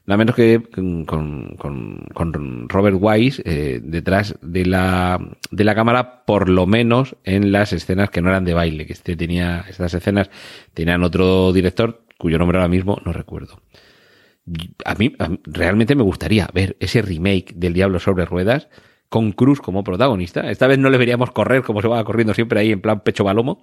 Nada 0.04 0.18
menos 0.18 0.34
que 0.34 0.60
con, 1.06 2.66
Robert 2.68 2.96
Wise 3.00 3.42
eh, 3.44 3.80
detrás 3.82 4.36
de 4.42 4.66
la, 4.66 5.18
de 5.50 5.64
la 5.64 5.74
cámara, 5.76 6.24
por 6.24 6.48
lo 6.48 6.66
menos 6.66 7.14
en 7.22 7.52
las 7.52 7.72
escenas 7.72 8.10
que 8.10 8.20
no 8.20 8.28
eran 8.28 8.44
de 8.44 8.52
baile, 8.52 8.84
que 8.84 8.94
este 8.94 9.14
tenía, 9.14 9.64
estas 9.68 9.94
escenas 9.94 10.28
tenían 10.74 11.04
otro 11.04 11.52
director 11.52 12.02
cuyo 12.18 12.38
nombre 12.38 12.58
ahora 12.58 12.68
mismo 12.68 13.00
no 13.04 13.12
recuerdo. 13.12 13.60
A 14.84 14.94
mí, 14.96 15.14
realmente 15.44 15.94
me 15.94 16.02
gustaría 16.02 16.48
ver 16.52 16.76
ese 16.80 17.00
remake 17.00 17.52
del 17.54 17.74
Diablo 17.74 18.00
sobre 18.00 18.24
Ruedas 18.24 18.68
con 19.08 19.32
Cruz 19.32 19.60
como 19.60 19.84
protagonista. 19.84 20.50
Esta 20.50 20.66
vez 20.66 20.78
no 20.78 20.90
le 20.90 20.98
veríamos 20.98 21.30
correr 21.30 21.62
como 21.62 21.80
se 21.80 21.88
va 21.88 22.02
corriendo 22.04 22.34
siempre 22.34 22.60
ahí 22.60 22.72
en 22.72 22.80
plan 22.80 23.00
pecho 23.00 23.24
balomo, 23.24 23.62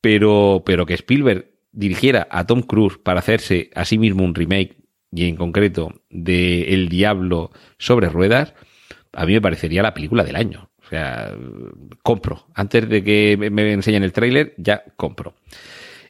pero, 0.00 0.62
pero 0.64 0.86
que 0.86 0.94
Spielberg 0.94 1.52
dirigiera 1.72 2.26
a 2.30 2.46
Tom 2.46 2.62
Cruise 2.62 2.98
para 2.98 3.20
hacerse 3.20 3.70
a 3.74 3.84
sí 3.84 3.98
mismo 3.98 4.24
un 4.24 4.34
remake 4.34 4.78
y 5.12 5.28
en 5.28 5.36
concreto 5.36 6.02
de 6.10 6.74
El 6.74 6.88
Diablo 6.88 7.50
sobre 7.78 8.08
ruedas, 8.08 8.54
a 9.12 9.26
mí 9.26 9.34
me 9.34 9.40
parecería 9.40 9.82
la 9.82 9.94
película 9.94 10.24
del 10.24 10.36
año. 10.36 10.70
O 10.84 10.88
sea, 10.88 11.34
compro. 12.02 12.46
Antes 12.54 12.88
de 12.88 13.04
que 13.04 13.36
me 13.36 13.72
enseñen 13.72 14.02
el 14.02 14.12
tráiler, 14.12 14.54
ya 14.56 14.84
compro. 14.96 15.34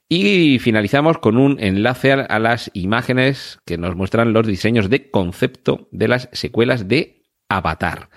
Y 0.08 0.58
finalizamos 0.60 1.18
con 1.18 1.36
un 1.36 1.60
enlace 1.60 2.12
a 2.12 2.38
las 2.38 2.70
imágenes 2.72 3.58
que 3.66 3.76
nos 3.76 3.94
muestran 3.94 4.32
los 4.32 4.46
diseños 4.46 4.88
de 4.88 5.10
concepto 5.10 5.88
de 5.90 6.08
las 6.08 6.30
secuelas 6.32 6.88
de 6.88 7.24
Avatar. 7.48 8.08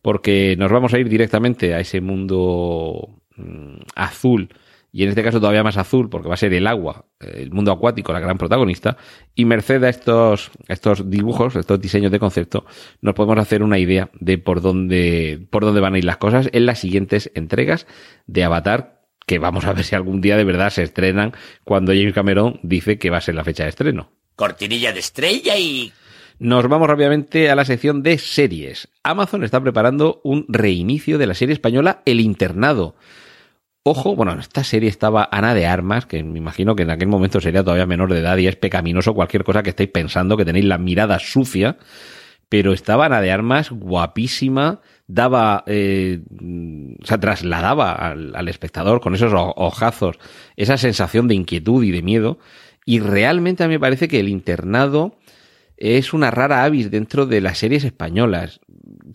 Porque 0.00 0.56
nos 0.58 0.72
vamos 0.72 0.94
a 0.94 0.98
ir 0.98 1.08
directamente 1.08 1.74
a 1.74 1.80
ese 1.80 2.00
mundo 2.00 3.22
mm, 3.36 3.76
azul 3.94 4.48
y 4.94 5.02
en 5.02 5.08
este 5.08 5.24
caso 5.24 5.40
todavía 5.40 5.64
más 5.64 5.76
azul, 5.76 6.08
porque 6.08 6.28
va 6.28 6.34
a 6.34 6.36
ser 6.36 6.54
el 6.54 6.68
agua, 6.68 7.06
el 7.18 7.50
mundo 7.50 7.72
acuático, 7.72 8.12
la 8.12 8.20
gran 8.20 8.38
protagonista, 8.38 8.96
y 9.34 9.44
merced 9.44 9.82
a 9.82 9.88
estos, 9.88 10.52
estos 10.68 11.10
dibujos, 11.10 11.56
estos 11.56 11.80
diseños 11.80 12.12
de 12.12 12.20
concepto, 12.20 12.64
nos 13.00 13.14
podemos 13.14 13.38
hacer 13.38 13.64
una 13.64 13.80
idea 13.80 14.08
de 14.20 14.38
por 14.38 14.60
dónde, 14.60 15.48
por 15.50 15.64
dónde 15.64 15.80
van 15.80 15.94
a 15.94 15.98
ir 15.98 16.04
las 16.04 16.18
cosas 16.18 16.48
en 16.52 16.64
las 16.64 16.78
siguientes 16.78 17.32
entregas 17.34 17.88
de 18.28 18.44
Avatar, 18.44 18.93
que 19.26 19.38
vamos 19.38 19.64
a 19.64 19.72
ver 19.72 19.84
si 19.84 19.94
algún 19.94 20.20
día 20.20 20.36
de 20.36 20.44
verdad 20.44 20.70
se 20.70 20.82
estrenan 20.82 21.32
cuando 21.64 21.92
James 21.92 22.14
Cameron 22.14 22.60
dice 22.62 22.98
que 22.98 23.10
va 23.10 23.18
a 23.18 23.22
ser 23.22 23.34
la 23.34 23.44
fecha 23.44 23.64
de 23.64 23.70
estreno. 23.70 24.10
Cortinilla 24.36 24.92
de 24.92 25.00
estrella 25.00 25.56
y... 25.56 25.92
Nos 26.38 26.68
vamos 26.68 26.88
rápidamente 26.88 27.48
a 27.48 27.54
la 27.54 27.64
sección 27.64 28.02
de 28.02 28.18
series. 28.18 28.88
Amazon 29.04 29.44
está 29.44 29.60
preparando 29.60 30.20
un 30.24 30.46
reinicio 30.48 31.16
de 31.16 31.28
la 31.28 31.34
serie 31.34 31.52
española 31.52 32.02
El 32.04 32.20
Internado 32.20 32.96
Ojo, 33.86 34.16
bueno, 34.16 34.32
en 34.32 34.38
esta 34.38 34.64
serie 34.64 34.88
estaba 34.88 35.28
Ana 35.30 35.52
de 35.52 35.66
Armas, 35.66 36.06
que 36.06 36.22
me 36.22 36.38
imagino 36.38 36.74
que 36.74 36.84
en 36.84 36.90
aquel 36.90 37.08
momento 37.08 37.38
sería 37.42 37.62
todavía 37.62 37.84
menor 37.84 38.10
de 38.14 38.20
edad 38.20 38.38
y 38.38 38.46
es 38.46 38.56
pecaminoso 38.56 39.12
cualquier 39.12 39.44
cosa 39.44 39.62
que 39.62 39.68
estéis 39.68 39.90
pensando, 39.90 40.38
que 40.38 40.46
tenéis 40.46 40.64
la 40.64 40.78
mirada 40.78 41.18
sucia, 41.18 41.76
pero 42.48 42.72
estaba 42.72 43.04
Ana 43.04 43.20
de 43.20 43.30
Armas 43.30 43.68
guapísima, 43.70 44.80
daba, 45.06 45.64
eh, 45.66 46.20
o 47.00 47.04
sea, 47.06 47.18
trasladaba 47.18 47.92
al, 47.92 48.48
espectador 48.48 49.00
con 49.00 49.14
esos 49.14 49.32
ojazos 49.34 50.18
esa 50.56 50.78
sensación 50.78 51.28
de 51.28 51.34
inquietud 51.34 51.84
y 51.84 51.90
de 51.90 52.02
miedo, 52.02 52.38
y 52.86 53.00
realmente 53.00 53.64
a 53.64 53.68
mí 53.68 53.74
me 53.74 53.80
parece 53.80 54.08
que 54.08 54.20
el 54.20 54.28
internado 54.28 55.16
es 55.76 56.12
una 56.12 56.30
rara 56.30 56.64
avis 56.64 56.90
dentro 56.90 57.26
de 57.26 57.40
las 57.40 57.58
series 57.58 57.84
españolas. 57.84 58.60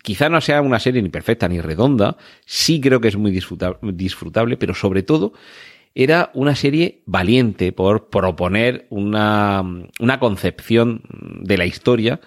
Quizá 0.04 0.30
no 0.30 0.42
sea 0.42 0.62
una 0.62 0.80
serie 0.80 1.02
ni 1.02 1.10
perfecta 1.10 1.48
ni 1.48 1.62
redonda, 1.62 2.18
sí 2.46 2.82
creo 2.82 3.02
que 3.02 3.08
es 3.08 3.18
muy 3.18 3.32
disfrutable, 3.32 4.58
pero 4.58 4.74
sobre 4.74 5.04
todo 5.04 5.34
era 5.96 6.32
una 6.34 6.56
serie 6.56 7.02
valiente 7.06 7.72
por 7.72 8.10
proponer 8.10 8.86
una, 8.90 9.64
una 10.00 10.20
concepción 10.20 11.02
de 11.42 11.58
la 11.58 11.66
historia 11.66 12.22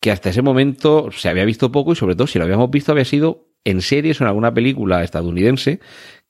que 0.00 0.10
hasta 0.10 0.30
ese 0.30 0.42
momento 0.42 1.10
se 1.12 1.28
había 1.28 1.44
visto 1.44 1.70
poco 1.70 1.92
y 1.92 1.96
sobre 1.96 2.14
todo 2.14 2.26
si 2.26 2.38
lo 2.38 2.44
habíamos 2.44 2.70
visto 2.70 2.92
había 2.92 3.04
sido 3.04 3.48
en 3.64 3.82
series 3.82 4.20
o 4.20 4.24
en 4.24 4.28
alguna 4.28 4.54
película 4.54 5.04
estadounidense, 5.04 5.80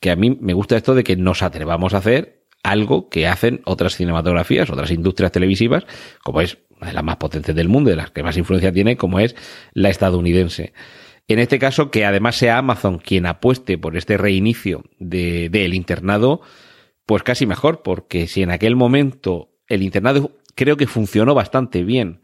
que 0.00 0.10
a 0.10 0.16
mí 0.16 0.36
me 0.40 0.52
gusta 0.52 0.76
esto 0.76 0.94
de 0.94 1.04
que 1.04 1.16
nos 1.16 1.42
atrevamos 1.42 1.94
a 1.94 1.98
hacer 1.98 2.40
algo 2.62 3.08
que 3.08 3.26
hacen 3.26 3.62
otras 3.64 3.96
cinematografías, 3.96 4.68
otras 4.70 4.90
industrias 4.90 5.32
televisivas, 5.32 5.86
como 6.22 6.40
es 6.40 6.58
una 6.76 6.88
de 6.88 6.94
las 6.94 7.04
más 7.04 7.16
potentes 7.16 7.54
del 7.54 7.68
mundo, 7.68 7.90
de 7.90 7.96
las 7.96 8.10
que 8.10 8.22
más 8.22 8.36
influencia 8.36 8.72
tiene, 8.72 8.96
como 8.96 9.20
es 9.20 9.36
la 9.72 9.88
estadounidense. 9.88 10.72
En 11.28 11.38
este 11.38 11.58
caso, 11.58 11.90
que 11.90 12.04
además 12.04 12.36
sea 12.36 12.58
Amazon 12.58 12.98
quien 12.98 13.26
apueste 13.26 13.78
por 13.78 13.96
este 13.96 14.16
reinicio 14.16 14.82
del 14.98 15.50
de, 15.50 15.68
internado, 15.68 16.40
pues 17.06 17.22
casi 17.22 17.46
mejor, 17.46 17.82
porque 17.82 18.26
si 18.26 18.42
en 18.42 18.50
aquel 18.50 18.76
momento 18.76 19.50
el 19.68 19.82
internado 19.82 20.32
creo 20.54 20.76
que 20.76 20.86
funcionó 20.86 21.34
bastante 21.34 21.84
bien 21.84 22.20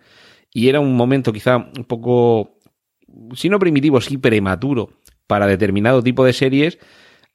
y 0.56 0.70
era 0.70 0.80
un 0.80 0.96
momento 0.96 1.34
quizá 1.34 1.58
un 1.58 1.84
poco, 1.84 2.56
si 3.34 3.50
no 3.50 3.58
primitivo, 3.58 4.00
sí 4.00 4.16
prematuro 4.16 4.88
para 5.26 5.46
determinado 5.46 6.02
tipo 6.02 6.24
de 6.24 6.32
series, 6.32 6.78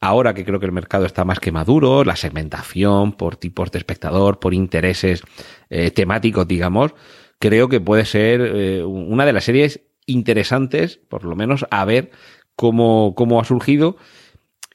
Ahora 0.04 0.34
que 0.34 0.44
creo 0.44 0.60
que 0.60 0.66
el 0.66 0.72
mercado 0.72 1.06
está 1.06 1.24
más 1.26 1.40
que 1.40 1.52
maduro, 1.52 2.04
la 2.04 2.16
segmentación 2.16 3.12
por 3.12 3.36
tipos 3.36 3.70
de 3.70 3.78
espectador, 3.78 4.40
por 4.40 4.56
intereses 4.56 5.22
eh, 5.70 5.92
temáticos, 5.92 6.48
digamos, 6.48 6.96
creo 7.38 7.70
que 7.70 7.80
puede 7.80 8.06
ser 8.06 8.42
eh, 8.42 8.84
una 8.84 9.28
de 9.28 9.34
las 9.34 9.44
series 9.44 9.82
interesantes, 10.08 11.00
por 11.08 11.24
lo 11.24 11.36
menos, 11.36 11.68
a 11.70 11.86
ver 11.86 12.10
cómo, 12.56 13.14
cómo 13.16 13.40
ha 13.40 13.46
surgido. 13.46 13.98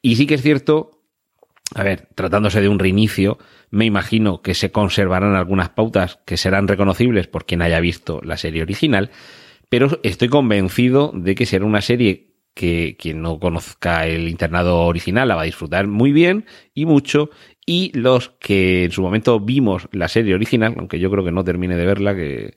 Y 0.00 0.14
sí 0.14 0.28
que 0.28 0.34
es 0.34 0.42
cierto, 0.42 0.95
a 1.74 1.82
ver, 1.82 2.08
tratándose 2.14 2.60
de 2.60 2.68
un 2.68 2.78
reinicio, 2.78 3.38
me 3.70 3.84
imagino 3.84 4.40
que 4.42 4.54
se 4.54 4.70
conservarán 4.70 5.34
algunas 5.34 5.70
pautas 5.70 6.20
que 6.24 6.36
serán 6.36 6.68
reconocibles 6.68 7.26
por 7.26 7.44
quien 7.44 7.62
haya 7.62 7.80
visto 7.80 8.20
la 8.22 8.36
serie 8.36 8.62
original, 8.62 9.10
pero 9.68 9.98
estoy 10.02 10.28
convencido 10.28 11.12
de 11.14 11.34
que 11.34 11.46
será 11.46 11.64
una 11.64 11.80
serie 11.80 12.34
que 12.54 12.96
quien 12.98 13.20
no 13.20 13.38
conozca 13.38 14.06
el 14.06 14.28
internado 14.28 14.84
original 14.84 15.28
la 15.28 15.34
va 15.34 15.42
a 15.42 15.46
disfrutar 15.46 15.86
muy 15.86 16.12
bien 16.12 16.46
y 16.72 16.86
mucho. 16.86 17.28
Y 17.66 17.90
los 17.98 18.30
que 18.30 18.84
en 18.84 18.92
su 18.92 19.02
momento 19.02 19.40
vimos 19.40 19.88
la 19.92 20.08
serie 20.08 20.34
original, 20.34 20.74
aunque 20.78 20.98
yo 20.98 21.10
creo 21.10 21.24
que 21.24 21.32
no 21.32 21.44
termine 21.44 21.76
de 21.76 21.84
verla, 21.84 22.14
que, 22.14 22.54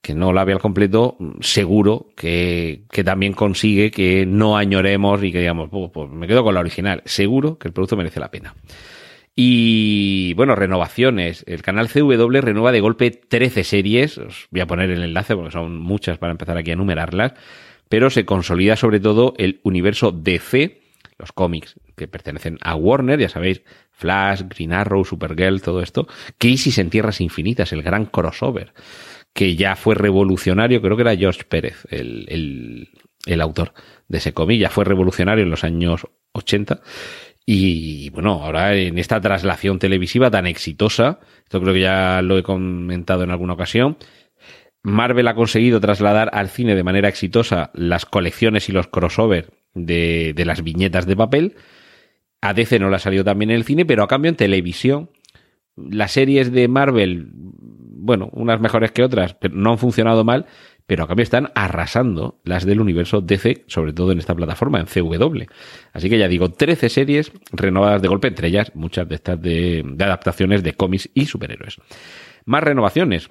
que 0.00 0.14
no 0.14 0.32
la 0.32 0.44
vea 0.44 0.56
al 0.56 0.62
completo, 0.62 1.16
seguro 1.40 2.08
que, 2.16 2.84
que 2.90 3.04
también 3.04 3.32
consigue 3.32 3.90
que 3.90 4.24
no 4.26 4.56
añoremos 4.56 5.22
y 5.22 5.32
que 5.32 5.40
digamos, 5.40 5.68
pues, 5.70 5.90
pues 5.92 6.10
me 6.10 6.26
quedo 6.26 6.42
con 6.42 6.54
la 6.54 6.60
original. 6.60 7.02
Seguro 7.04 7.58
que 7.58 7.68
el 7.68 7.74
producto 7.74 7.96
merece 7.96 8.20
la 8.20 8.30
pena. 8.30 8.54
Y 9.36 10.34
bueno, 10.34 10.54
renovaciones. 10.54 11.44
El 11.46 11.62
canal 11.62 11.88
CW 11.88 12.40
renueva 12.40 12.72
de 12.72 12.80
golpe 12.80 13.10
13 13.10 13.64
series. 13.64 14.18
Os 14.18 14.48
voy 14.50 14.60
a 14.60 14.66
poner 14.66 14.90
el 14.90 15.02
enlace 15.02 15.36
porque 15.36 15.52
son 15.52 15.78
muchas 15.78 16.18
para 16.18 16.32
empezar 16.32 16.56
aquí 16.56 16.70
a 16.70 16.74
enumerarlas 16.74 17.34
pero 17.90 18.08
se 18.08 18.24
consolida 18.24 18.76
sobre 18.76 19.00
todo 19.00 19.34
el 19.36 19.60
universo 19.64 20.12
DC, 20.12 20.80
los 21.18 21.32
cómics 21.32 21.74
que 21.96 22.06
pertenecen 22.06 22.56
a 22.62 22.76
Warner, 22.76 23.18
ya 23.18 23.28
sabéis, 23.28 23.62
Flash, 23.90 24.42
Green 24.48 24.72
Arrow, 24.72 25.04
Supergirl, 25.04 25.60
todo 25.60 25.82
esto, 25.82 26.06
Crisis 26.38 26.78
en 26.78 26.88
Tierras 26.88 27.20
Infinitas, 27.20 27.72
el 27.72 27.82
gran 27.82 28.06
crossover, 28.06 28.72
que 29.32 29.56
ya 29.56 29.76
fue 29.76 29.94
revolucionario, 29.94 30.82
creo 30.82 30.96
que 30.96 31.02
era 31.02 31.16
George 31.16 31.44
Pérez, 31.44 31.86
el, 31.90 32.88
el, 33.26 33.40
autor 33.40 33.72
de 34.08 34.18
ese 34.18 34.32
cómic, 34.32 34.60
ya 34.60 34.70
fue 34.70 34.84
revolucionario 34.84 35.44
en 35.44 35.50
los 35.50 35.64
años 35.64 36.06
80. 36.32 36.80
Y 37.46 38.10
bueno, 38.10 38.42
ahora 38.42 38.74
en 38.76 38.98
esta 38.98 39.20
traslación 39.20 39.78
televisiva 39.78 40.30
tan 40.30 40.46
exitosa, 40.46 41.20
esto 41.44 41.60
creo 41.60 41.74
que 41.74 41.80
ya 41.80 42.22
lo 42.22 42.38
he 42.38 42.42
comentado 42.42 43.24
en 43.24 43.30
alguna 43.30 43.54
ocasión, 43.54 43.96
Marvel 44.82 45.28
ha 45.28 45.34
conseguido 45.34 45.80
trasladar 45.80 46.30
al 46.32 46.48
cine 46.48 46.74
de 46.74 46.84
manera 46.84 47.08
exitosa 47.08 47.70
las 47.74 48.06
colecciones 48.06 48.68
y 48.68 48.72
los 48.72 48.88
crossover 48.88 49.52
de, 49.74 50.32
de 50.34 50.44
las 50.44 50.62
viñetas 50.62 51.06
de 51.06 51.16
papel. 51.16 51.56
A 52.40 52.54
DC 52.54 52.78
no 52.78 52.88
le 52.88 52.96
ha 52.96 53.00
salido 53.00 53.24
también 53.24 53.50
en 53.50 53.56
el 53.56 53.64
cine, 53.64 53.84
pero 53.84 54.02
a 54.02 54.08
cambio 54.08 54.30
en 54.30 54.36
televisión, 54.36 55.10
las 55.76 56.12
series 56.12 56.50
de 56.52 56.68
Marvel, 56.68 57.28
bueno, 58.00 58.30
unas 58.32 58.60
mejores 58.60 58.92
que 58.92 59.02
otras, 59.02 59.34
pero 59.34 59.54
no 59.54 59.72
han 59.72 59.78
funcionado 59.78 60.24
mal, 60.24 60.46
pero 60.86 61.04
a 61.04 61.06
cambio 61.06 61.22
están 61.22 61.52
arrasando 61.54 62.40
las 62.44 62.64
del 62.64 62.80
universo 62.80 63.20
DC, 63.20 63.64
sobre 63.68 63.92
todo 63.92 64.12
en 64.12 64.18
esta 64.18 64.34
plataforma, 64.34 64.80
en 64.80 64.86
CW. 64.86 65.44
Así 65.92 66.10
que 66.10 66.18
ya 66.18 66.26
digo, 66.26 66.50
13 66.50 66.88
series 66.88 67.32
renovadas 67.52 68.02
de 68.02 68.08
golpe, 68.08 68.28
entre 68.28 68.48
ellas 68.48 68.72
muchas 68.74 69.08
de 69.08 69.14
estas 69.14 69.40
de, 69.40 69.84
de 69.86 70.04
adaptaciones 70.04 70.62
de 70.62 70.72
cómics 70.72 71.08
y 71.14 71.26
superhéroes. 71.26 71.76
Más 72.44 72.64
renovaciones 72.64 73.30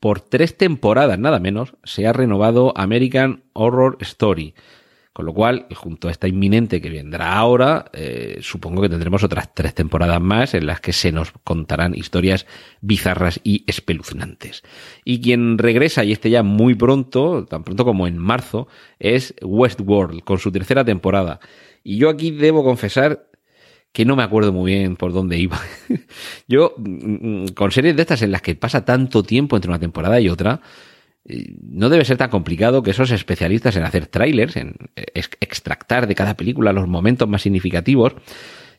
por 0.00 0.20
tres 0.20 0.56
temporadas 0.56 1.18
nada 1.18 1.40
menos, 1.40 1.74
se 1.84 2.06
ha 2.06 2.12
renovado 2.12 2.72
American 2.76 3.44
Horror 3.52 3.96
Story. 4.00 4.54
Con 5.18 5.26
lo 5.26 5.34
cual, 5.34 5.66
junto 5.74 6.06
a 6.06 6.12
esta 6.12 6.28
inminente 6.28 6.80
que 6.80 6.90
vendrá 6.90 7.34
ahora, 7.34 7.86
eh, 7.92 8.38
supongo 8.40 8.82
que 8.82 8.88
tendremos 8.88 9.24
otras 9.24 9.52
tres 9.52 9.74
temporadas 9.74 10.20
más 10.20 10.54
en 10.54 10.64
las 10.64 10.80
que 10.80 10.92
se 10.92 11.10
nos 11.10 11.32
contarán 11.42 11.92
historias 11.96 12.46
bizarras 12.82 13.40
y 13.42 13.64
espeluznantes. 13.66 14.62
Y 15.04 15.20
quien 15.20 15.58
regresa, 15.58 16.04
y 16.04 16.12
este 16.12 16.30
ya 16.30 16.44
muy 16.44 16.76
pronto, 16.76 17.44
tan 17.46 17.64
pronto 17.64 17.84
como 17.84 18.06
en 18.06 18.16
marzo, 18.16 18.68
es 19.00 19.34
Westworld, 19.42 20.22
con 20.22 20.38
su 20.38 20.52
tercera 20.52 20.84
temporada. 20.84 21.40
Y 21.82 21.96
yo 21.96 22.10
aquí 22.10 22.30
debo 22.30 22.62
confesar 22.62 23.28
que 23.90 24.04
no 24.04 24.14
me 24.14 24.22
acuerdo 24.22 24.52
muy 24.52 24.70
bien 24.70 24.94
por 24.94 25.12
dónde 25.12 25.36
iba. 25.36 25.58
yo, 26.46 26.74
mm, 26.76 27.42
mm, 27.42 27.48
con 27.56 27.72
series 27.72 27.96
de 27.96 28.02
estas 28.02 28.22
en 28.22 28.30
las 28.30 28.42
que 28.42 28.54
pasa 28.54 28.84
tanto 28.84 29.24
tiempo 29.24 29.56
entre 29.56 29.68
una 29.68 29.80
temporada 29.80 30.20
y 30.20 30.28
otra, 30.28 30.60
no 31.62 31.88
debe 31.88 32.04
ser 32.04 32.16
tan 32.16 32.30
complicado 32.30 32.82
que 32.82 32.92
esos 32.92 33.10
especialistas 33.10 33.76
en 33.76 33.84
hacer 33.84 34.06
trailers, 34.06 34.56
en 34.56 34.74
extractar 35.14 36.06
de 36.06 36.14
cada 36.14 36.36
película 36.36 36.72
los 36.72 36.88
momentos 36.88 37.28
más 37.28 37.42
significativos, 37.42 38.14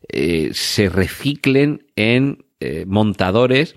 eh, 0.08 0.50
se 0.53 0.89
reciclen 0.89 1.86
en 1.96 2.46
eh, 2.60 2.86
montadores 2.88 3.75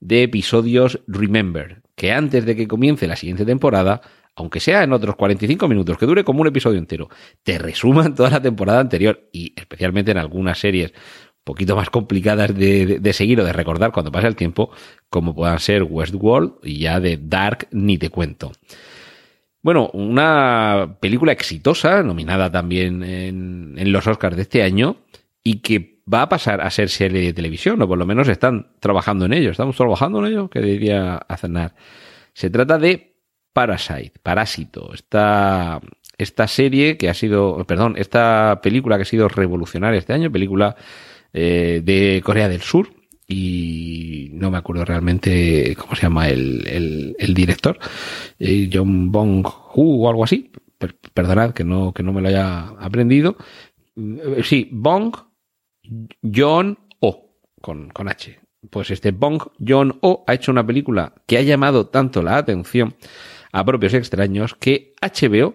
de 0.00 0.22
episodios 0.22 1.00
Remember, 1.06 1.82
que 1.94 2.12
antes 2.12 2.44
de 2.46 2.56
que 2.56 2.68
comience 2.68 3.06
la 3.06 3.16
siguiente 3.16 3.44
temporada, 3.44 4.00
aunque 4.34 4.60
sea 4.60 4.82
en 4.82 4.92
otros 4.92 5.16
45 5.16 5.68
minutos, 5.68 5.98
que 5.98 6.06
dure 6.06 6.24
como 6.24 6.40
un 6.40 6.46
episodio 6.46 6.78
entero, 6.78 7.08
te 7.42 7.58
resuman 7.58 8.14
toda 8.14 8.30
la 8.30 8.42
temporada 8.42 8.80
anterior 8.80 9.28
y 9.32 9.52
especialmente 9.56 10.12
en 10.12 10.18
algunas 10.18 10.58
series 10.58 10.92
poquito 11.48 11.74
más 11.74 11.88
complicadas 11.88 12.54
de, 12.54 13.10
seguir 13.14 13.40
o 13.40 13.44
de 13.44 13.54
recordar 13.54 13.90
cuando 13.90 14.12
pasa 14.12 14.28
el 14.28 14.36
tiempo, 14.36 14.70
como 15.08 15.34
puedan 15.34 15.58
ser 15.60 15.82
Westworld 15.82 16.56
y 16.62 16.80
ya 16.80 17.00
de 17.00 17.18
Dark 17.20 17.68
ni 17.70 17.96
te 17.96 18.10
cuento. 18.10 18.52
Bueno, 19.62 19.88
una 19.94 20.98
película 21.00 21.32
exitosa, 21.32 22.02
nominada 22.02 22.52
también 22.52 23.02
en, 23.02 23.74
en 23.78 23.92
los 23.92 24.06
Oscars 24.06 24.36
de 24.36 24.42
este 24.42 24.62
año, 24.62 24.96
y 25.42 25.60
que 25.60 26.02
va 26.12 26.22
a 26.22 26.28
pasar 26.28 26.60
a 26.60 26.68
ser 26.68 26.90
serie 26.90 27.22
de 27.22 27.32
televisión, 27.32 27.80
o 27.80 27.88
por 27.88 27.96
lo 27.96 28.04
menos 28.04 28.28
están 28.28 28.66
trabajando 28.78 29.24
en 29.24 29.32
ello. 29.32 29.50
¿Estamos 29.50 29.74
trabajando 29.74 30.18
en 30.20 30.32
ello? 30.32 30.50
Que 30.50 30.60
diría 30.60 31.16
Azanar. 31.16 31.74
Se 32.34 32.50
trata 32.50 32.78
de 32.78 33.14
Parasite, 33.54 34.12
Parásito, 34.22 34.92
esta, 34.92 35.80
esta 36.18 36.46
serie 36.46 36.98
que 36.98 37.08
ha 37.08 37.14
sido, 37.14 37.64
perdón, 37.66 37.94
esta 37.96 38.60
película 38.62 38.96
que 38.96 39.02
ha 39.02 39.06
sido 39.06 39.28
revolucionaria 39.28 39.98
este 39.98 40.12
año, 40.12 40.30
película 40.30 40.76
eh, 41.32 41.82
de 41.84 42.22
Corea 42.24 42.48
del 42.48 42.62
Sur 42.62 42.90
y 43.26 44.30
no 44.32 44.50
me 44.50 44.56
acuerdo 44.56 44.86
realmente 44.86 45.76
cómo 45.78 45.94
se 45.94 46.02
llama 46.02 46.28
el, 46.28 47.14
el, 47.18 47.34
director, 47.34 47.78
eh, 48.38 48.70
John 48.72 49.12
Bong 49.12 49.46
Hu 49.46 50.04
o 50.04 50.08
algo 50.08 50.24
así. 50.24 50.50
perdonad 51.12 51.52
que 51.52 51.62
no, 51.62 51.92
que 51.92 52.02
no 52.02 52.14
me 52.14 52.22
lo 52.22 52.28
haya 52.28 52.68
aprendido. 52.80 53.36
Eh, 53.96 54.42
sí, 54.42 54.68
Bong 54.72 55.14
John 56.22 56.78
O 57.00 57.34
con, 57.60 57.90
con 57.90 58.08
H. 58.08 58.40
Pues 58.70 58.90
este 58.90 59.10
Bong 59.10 59.42
John 59.66 59.98
O 60.00 60.24
ha 60.26 60.34
hecho 60.34 60.50
una 60.50 60.66
película 60.66 61.14
que 61.26 61.36
ha 61.36 61.42
llamado 61.42 61.88
tanto 61.88 62.22
la 62.22 62.38
atención 62.38 62.94
a 63.52 63.64
propios 63.64 63.92
extraños 63.92 64.54
que 64.54 64.94
HBO 65.02 65.54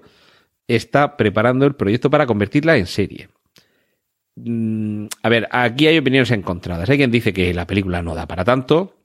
está 0.67 1.17
preparando 1.17 1.65
el 1.65 1.75
proyecto 1.75 2.09
para 2.09 2.27
convertirla 2.27 2.77
en 2.77 2.85
serie. 2.85 3.29
Mm, 4.35 5.05
a 5.21 5.29
ver, 5.29 5.47
aquí 5.51 5.87
hay 5.87 5.97
opiniones 5.97 6.31
encontradas. 6.31 6.89
Hay 6.89 6.97
quien 6.97 7.11
dice 7.11 7.33
que 7.33 7.53
la 7.53 7.67
película 7.67 8.01
no 8.01 8.15
da 8.15 8.27
para 8.27 8.43
tanto 8.43 8.95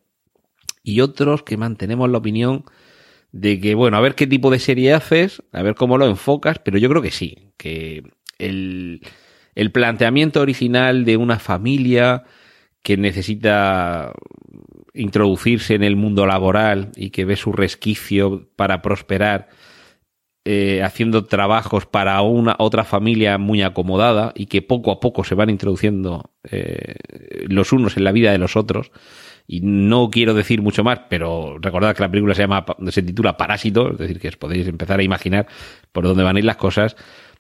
y 0.82 1.00
otros 1.00 1.42
que 1.42 1.56
mantenemos 1.56 2.10
la 2.10 2.18
opinión 2.18 2.64
de 3.32 3.60
que, 3.60 3.74
bueno, 3.74 3.96
a 3.96 4.00
ver 4.00 4.14
qué 4.14 4.26
tipo 4.26 4.50
de 4.50 4.58
serie 4.58 4.94
haces, 4.94 5.42
a 5.52 5.62
ver 5.62 5.74
cómo 5.74 5.98
lo 5.98 6.06
enfocas, 6.06 6.58
pero 6.60 6.78
yo 6.78 6.88
creo 6.88 7.02
que 7.02 7.10
sí, 7.10 7.52
que 7.58 8.04
el, 8.38 9.02
el 9.54 9.72
planteamiento 9.72 10.40
original 10.40 11.04
de 11.04 11.16
una 11.18 11.38
familia 11.38 12.24
que 12.82 12.96
necesita 12.96 14.14
introducirse 14.94 15.74
en 15.74 15.82
el 15.82 15.96
mundo 15.96 16.26
laboral 16.26 16.90
y 16.96 17.10
que 17.10 17.26
ve 17.26 17.36
su 17.36 17.52
resquicio 17.52 18.48
para 18.56 18.80
prosperar 18.80 19.48
eh, 20.44 20.82
haciendo 20.82 21.24
trabajos 21.24 21.86
para 21.86 22.20
una 22.22 22.56
otra 22.58 22.84
familia 22.84 23.36
muy 23.38 23.62
acomodada 23.62 24.32
y 24.34 24.46
que 24.46 24.62
poco 24.62 24.90
a 24.90 25.00
poco 25.00 25.24
se 25.24 25.34
van 25.34 25.50
introduciendo 25.50 26.30
eh, 26.50 26.94
los 27.48 27.72
unos 27.72 27.96
en 27.96 28.04
la 28.04 28.12
vida 28.12 28.32
de 28.32 28.38
los 28.38 28.56
otros. 28.56 28.90
Y 29.46 29.60
no 29.62 30.10
quiero 30.10 30.34
decir 30.34 30.62
mucho 30.62 30.84
más, 30.84 31.00
pero 31.08 31.58
recordad 31.60 31.94
que 31.96 32.02
la 32.02 32.10
película 32.10 32.34
se 32.34 32.42
llama, 32.42 32.64
se 32.90 33.02
titula 33.02 33.36
Parásito, 33.36 33.92
es 33.92 33.98
decir, 33.98 34.20
que 34.20 34.28
os 34.28 34.36
podéis 34.36 34.68
empezar 34.68 35.00
a 35.00 35.02
imaginar 35.02 35.46
por 35.92 36.04
dónde 36.04 36.22
van 36.22 36.36
a 36.36 36.38
ir 36.38 36.44
las 36.44 36.56
cosas. 36.56 36.96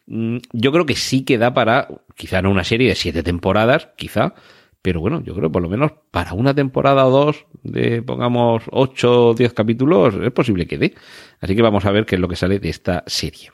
Mm, 0.06 0.38
yo 0.52 0.72
creo 0.72 0.86
que 0.86 0.96
sí 0.96 1.24
que 1.24 1.38
da 1.38 1.52
para, 1.52 1.88
quizá 2.16 2.40
no 2.40 2.50
una 2.50 2.64
serie 2.64 2.88
de 2.88 2.94
siete 2.94 3.22
temporadas, 3.22 3.90
quizá, 3.96 4.34
pero 4.82 5.00
bueno, 5.00 5.22
yo 5.22 5.34
creo 5.34 5.48
que 5.48 5.52
por 5.52 5.62
lo 5.62 5.68
menos 5.68 5.92
para 6.10 6.34
una 6.34 6.54
temporada 6.54 7.06
o 7.06 7.10
dos 7.10 7.46
de, 7.62 8.02
pongamos, 8.02 8.62
ocho 8.70 9.28
o 9.28 9.34
diez 9.34 9.52
capítulos, 9.52 10.14
es 10.22 10.32
posible 10.32 10.66
que 10.66 10.78
dé. 10.78 10.94
Así 11.40 11.56
que 11.56 11.62
vamos 11.62 11.84
a 11.84 11.90
ver 11.90 12.06
qué 12.06 12.14
es 12.14 12.20
lo 12.20 12.28
que 12.28 12.36
sale 12.36 12.58
de 12.58 12.68
esta 12.68 13.04
serie. 13.06 13.50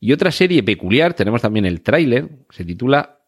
Y 0.00 0.12
otra 0.12 0.30
serie 0.30 0.62
peculiar, 0.62 1.14
tenemos 1.14 1.42
también 1.42 1.66
el 1.66 1.82
tráiler, 1.82 2.28
se 2.50 2.64
titula 2.64 3.20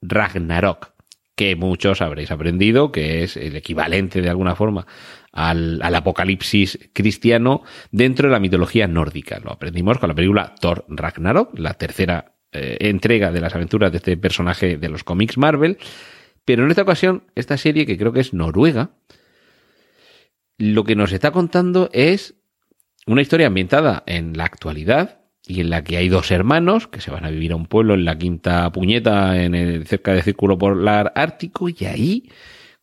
Ragnarok, 0.00 0.92
que 1.34 1.56
muchos 1.56 2.00
habréis 2.00 2.30
aprendido, 2.30 2.92
que 2.92 3.24
es 3.24 3.36
el 3.36 3.56
equivalente 3.56 4.22
de 4.22 4.28
alguna 4.28 4.54
forma 4.54 4.86
al, 5.32 5.82
apocalipsis 5.82 6.78
cristiano 6.92 7.62
dentro 7.90 8.28
de 8.28 8.32
la 8.32 8.40
mitología 8.40 8.86
nórdica. 8.86 9.40
Lo 9.40 9.52
aprendimos 9.52 9.98
con 9.98 10.08
la 10.08 10.14
película 10.14 10.54
Thor 10.60 10.84
Ragnarok, 10.88 11.58
la 11.58 11.74
tercera 11.74 12.34
eh, 12.52 12.76
entrega 12.80 13.32
de 13.32 13.40
las 13.40 13.54
aventuras 13.54 13.90
de 13.90 13.98
este 13.98 14.16
personaje 14.16 14.76
de 14.76 14.88
los 14.88 15.02
cómics 15.02 15.36
Marvel, 15.36 15.78
pero 16.44 16.64
en 16.64 16.70
esta 16.70 16.82
ocasión, 16.82 17.24
esta 17.34 17.56
serie, 17.56 17.86
que 17.86 17.96
creo 17.96 18.12
que 18.12 18.20
es 18.20 18.34
noruega, 18.34 18.90
lo 20.58 20.84
que 20.84 20.96
nos 20.96 21.12
está 21.12 21.30
contando 21.30 21.90
es 21.92 22.34
una 23.06 23.22
historia 23.22 23.48
ambientada 23.48 24.02
en 24.06 24.36
la 24.36 24.44
actualidad 24.44 25.20
y 25.46 25.60
en 25.60 25.70
la 25.70 25.84
que 25.84 25.96
hay 25.96 26.08
dos 26.08 26.30
hermanos 26.30 26.88
que 26.88 27.00
se 27.00 27.10
van 27.10 27.24
a 27.24 27.30
vivir 27.30 27.52
a 27.52 27.56
un 27.56 27.66
pueblo 27.66 27.94
en 27.94 28.04
la 28.04 28.16
quinta 28.16 28.70
puñeta, 28.72 29.42
en 29.42 29.54
el, 29.54 29.86
cerca 29.86 30.12
del 30.12 30.22
círculo 30.22 30.56
polar 30.56 31.12
ártico, 31.14 31.68
y 31.68 31.84
ahí 31.84 32.30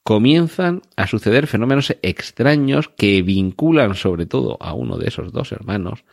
comienzan 0.04 0.82
a 0.96 1.08
suceder 1.08 1.48
fenómenos 1.48 1.96
extraños 2.02 2.90
que 2.90 3.22
vinculan 3.22 3.96
sobre 3.96 4.26
todo 4.26 4.58
a 4.60 4.74
uno 4.74 4.98
de 4.98 5.08
esos 5.08 5.32
dos 5.32 5.52
hermanos 5.52 6.04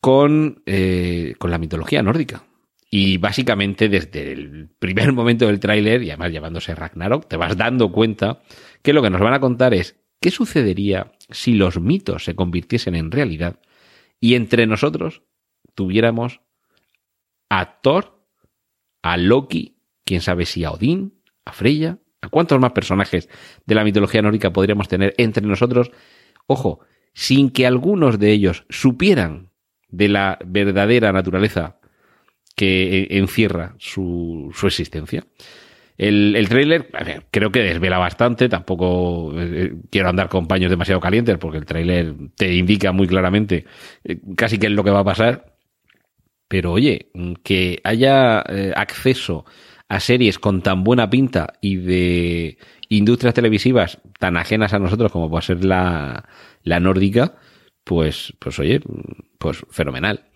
con, 0.00 0.62
eh, 0.66 1.34
con 1.38 1.50
la 1.50 1.58
mitología 1.58 2.02
nórdica. 2.02 2.44
Y 2.90 3.18
básicamente 3.18 3.88
desde 3.88 4.32
el 4.32 4.68
primer 4.78 5.12
momento 5.14 5.46
del 5.46 5.60
tráiler, 5.60 6.02
y 6.02 6.10
además 6.10 6.32
llamándose 6.32 6.74
Ragnarok, 6.74 7.28
te 7.28 7.36
vas 7.36 7.56
dando 7.56 7.92
cuenta 7.92 8.42
que 8.82 8.92
lo 8.92 9.02
que 9.02 9.10
nos 9.10 9.20
van 9.20 9.34
a 9.34 9.40
contar 9.40 9.74
es 9.74 9.96
qué 10.20 10.30
sucedería 10.30 11.12
si 11.30 11.54
los 11.54 11.80
mitos 11.80 12.24
se 12.24 12.34
convirtiesen 12.34 12.94
en 12.94 13.10
realidad 13.10 13.60
y 14.20 14.34
entre 14.34 14.66
nosotros 14.66 15.22
tuviéramos 15.74 16.40
a 17.48 17.80
Thor, 17.80 18.24
a 19.02 19.16
Loki, 19.16 19.78
quién 20.04 20.20
sabe 20.20 20.44
si 20.44 20.64
a 20.64 20.72
Odín, 20.72 21.22
a 21.44 21.52
Freya, 21.52 21.98
a 22.20 22.28
cuántos 22.28 22.58
más 22.60 22.72
personajes 22.72 23.28
de 23.64 23.74
la 23.74 23.84
mitología 23.84 24.22
nórdica 24.22 24.52
podríamos 24.52 24.88
tener 24.88 25.14
entre 25.18 25.46
nosotros, 25.46 25.90
ojo, 26.46 26.80
sin 27.14 27.50
que 27.50 27.66
algunos 27.66 28.18
de 28.18 28.32
ellos 28.32 28.64
supieran 28.68 29.50
de 29.88 30.08
la 30.08 30.38
verdadera 30.44 31.12
naturaleza 31.12 31.78
que 32.58 33.06
encierra 33.10 33.76
su, 33.78 34.50
su 34.52 34.66
existencia. 34.66 35.24
El, 35.96 36.36
el 36.36 36.48
creo 37.30 37.50
que 37.50 37.62
desvela 37.62 37.98
bastante, 37.98 38.48
tampoco 38.48 39.32
eh, 39.40 39.74
quiero 39.90 40.08
andar 40.08 40.28
con 40.28 40.46
paños 40.46 40.70
demasiado 40.70 41.00
calientes 41.00 41.38
porque 41.38 41.58
el 41.58 41.66
tráiler 41.66 42.14
te 42.36 42.54
indica 42.54 42.92
muy 42.92 43.06
claramente 43.06 43.64
eh, 44.04 44.18
casi 44.36 44.58
qué 44.58 44.66
es 44.66 44.72
lo 44.72 44.84
que 44.84 44.90
va 44.90 45.00
a 45.00 45.04
pasar. 45.04 45.56
Pero 46.48 46.72
oye, 46.72 47.10
que 47.42 47.80
haya 47.84 48.42
eh, 48.48 48.72
acceso 48.74 49.44
a 49.88 50.00
series 50.00 50.38
con 50.38 50.62
tan 50.62 50.82
buena 50.82 51.08
pinta 51.10 51.54
y 51.60 51.76
de 51.76 52.58
industrias 52.88 53.34
televisivas 53.34 53.98
tan 54.18 54.36
ajenas 54.36 54.72
a 54.72 54.78
nosotros 54.78 55.12
como 55.12 55.28
puede 55.28 55.42
ser 55.42 55.64
la, 55.64 56.28
la 56.62 56.80
nórdica, 56.80 57.36
pues, 57.84 58.34
pues 58.38 58.58
oye, 58.58 58.80
pues 59.38 59.64
fenomenal. 59.70 60.26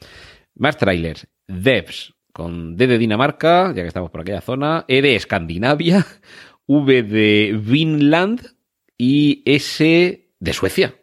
Más 0.54 0.76
trailers. 0.76 1.26
Devs, 1.46 2.14
con 2.32 2.76
D 2.76 2.86
de 2.86 2.98
Dinamarca, 2.98 3.68
ya 3.68 3.82
que 3.82 3.88
estamos 3.88 4.10
por 4.10 4.20
aquella 4.20 4.40
zona, 4.40 4.84
E 4.88 5.02
de 5.02 5.16
Escandinavia, 5.16 6.06
V 6.66 7.02
de 7.02 7.58
Vinland 7.62 8.54
y 8.96 9.42
S 9.44 10.28
de 10.38 10.52
Suecia, 10.52 10.94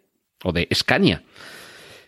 o 0.43 0.51
de 0.51 0.67
Escania. 0.69 1.23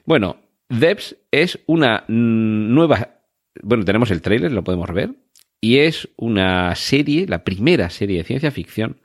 Bueno, 0.05 0.37
Devs 0.69 1.17
es 1.31 1.59
una 1.65 2.05
nueva... 2.07 3.21
Bueno, 3.61 3.83
tenemos 3.83 4.11
el 4.11 4.21
trailer, 4.21 4.51
lo 4.51 4.63
podemos 4.63 4.91
ver, 4.93 5.11
y 5.59 5.77
es 5.79 6.09
una 6.15 6.73
serie, 6.75 7.27
la 7.27 7.43
primera 7.43 7.89
serie 7.89 8.17
de 8.17 8.23
ciencia 8.23 8.51
ficción, 8.51 9.01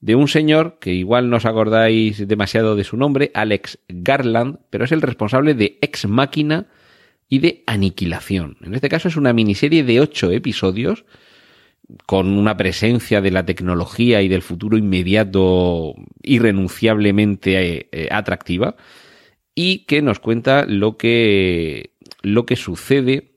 de 0.00 0.16
un 0.16 0.26
señor 0.26 0.78
que 0.80 0.92
igual 0.92 1.30
no 1.30 1.36
os 1.36 1.46
acordáis 1.46 2.26
demasiado 2.26 2.74
de 2.74 2.84
su 2.84 2.96
nombre, 2.96 3.30
Alex 3.34 3.78
Garland, 3.88 4.58
pero 4.70 4.84
es 4.84 4.92
el 4.92 5.02
responsable 5.02 5.54
de 5.54 5.78
Ex 5.80 6.06
Máquina, 6.06 6.66
y 7.32 7.38
de 7.38 7.64
Aniquilación. 7.66 8.58
En 8.60 8.74
este 8.74 8.90
caso 8.90 9.08
es 9.08 9.16
una 9.16 9.32
miniserie 9.32 9.84
de 9.84 10.00
ocho 10.00 10.30
episodios 10.30 11.06
con 12.04 12.28
una 12.28 12.58
presencia 12.58 13.22
de 13.22 13.30
la 13.30 13.46
tecnología 13.46 14.20
y 14.20 14.28
del 14.28 14.42
futuro 14.42 14.76
inmediato 14.76 15.94
irrenunciablemente 16.22 17.88
eh, 17.90 18.08
atractiva 18.10 18.76
y 19.54 19.86
que 19.86 20.02
nos 20.02 20.20
cuenta 20.20 20.66
lo 20.66 20.98
que, 20.98 21.94
lo 22.20 22.44
que 22.44 22.56
sucede 22.56 23.32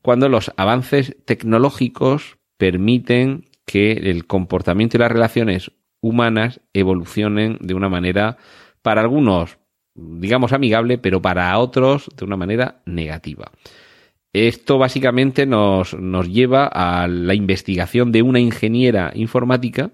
cuando 0.00 0.28
los 0.28 0.52
avances 0.56 1.16
tecnológicos 1.24 2.36
permiten 2.56 3.46
que 3.66 3.94
el 3.94 4.28
comportamiento 4.28 4.96
y 4.96 5.00
las 5.00 5.10
relaciones 5.10 5.72
humanas 6.00 6.60
evolucionen 6.72 7.58
de 7.62 7.74
una 7.74 7.88
manera, 7.88 8.36
para 8.82 9.00
algunos, 9.00 9.57
digamos, 9.98 10.52
amigable, 10.52 10.98
pero 10.98 11.20
para 11.20 11.58
otros 11.58 12.08
de 12.16 12.24
una 12.24 12.36
manera 12.36 12.80
negativa. 12.86 13.50
Esto 14.32 14.78
básicamente 14.78 15.46
nos, 15.46 15.94
nos 15.94 16.28
lleva 16.28 16.66
a 16.66 17.08
la 17.08 17.34
investigación 17.34 18.12
de 18.12 18.22
una 18.22 18.40
ingeniera 18.40 19.12
informática 19.14 19.90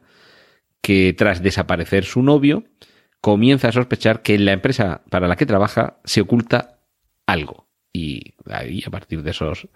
que 0.80 1.14
tras 1.16 1.42
desaparecer 1.42 2.04
su 2.04 2.22
novio 2.22 2.64
comienza 3.20 3.68
a 3.68 3.72
sospechar 3.72 4.20
que 4.20 4.34
en 4.34 4.44
la 4.44 4.52
empresa 4.52 5.02
para 5.08 5.28
la 5.28 5.36
que 5.36 5.46
trabaja 5.46 5.96
se 6.04 6.20
oculta 6.20 6.80
algo. 7.26 7.68
Y 7.90 8.34
ahí, 8.50 8.82
a 8.86 8.90
partir 8.90 9.22
de 9.22 9.30
esos, 9.30 9.68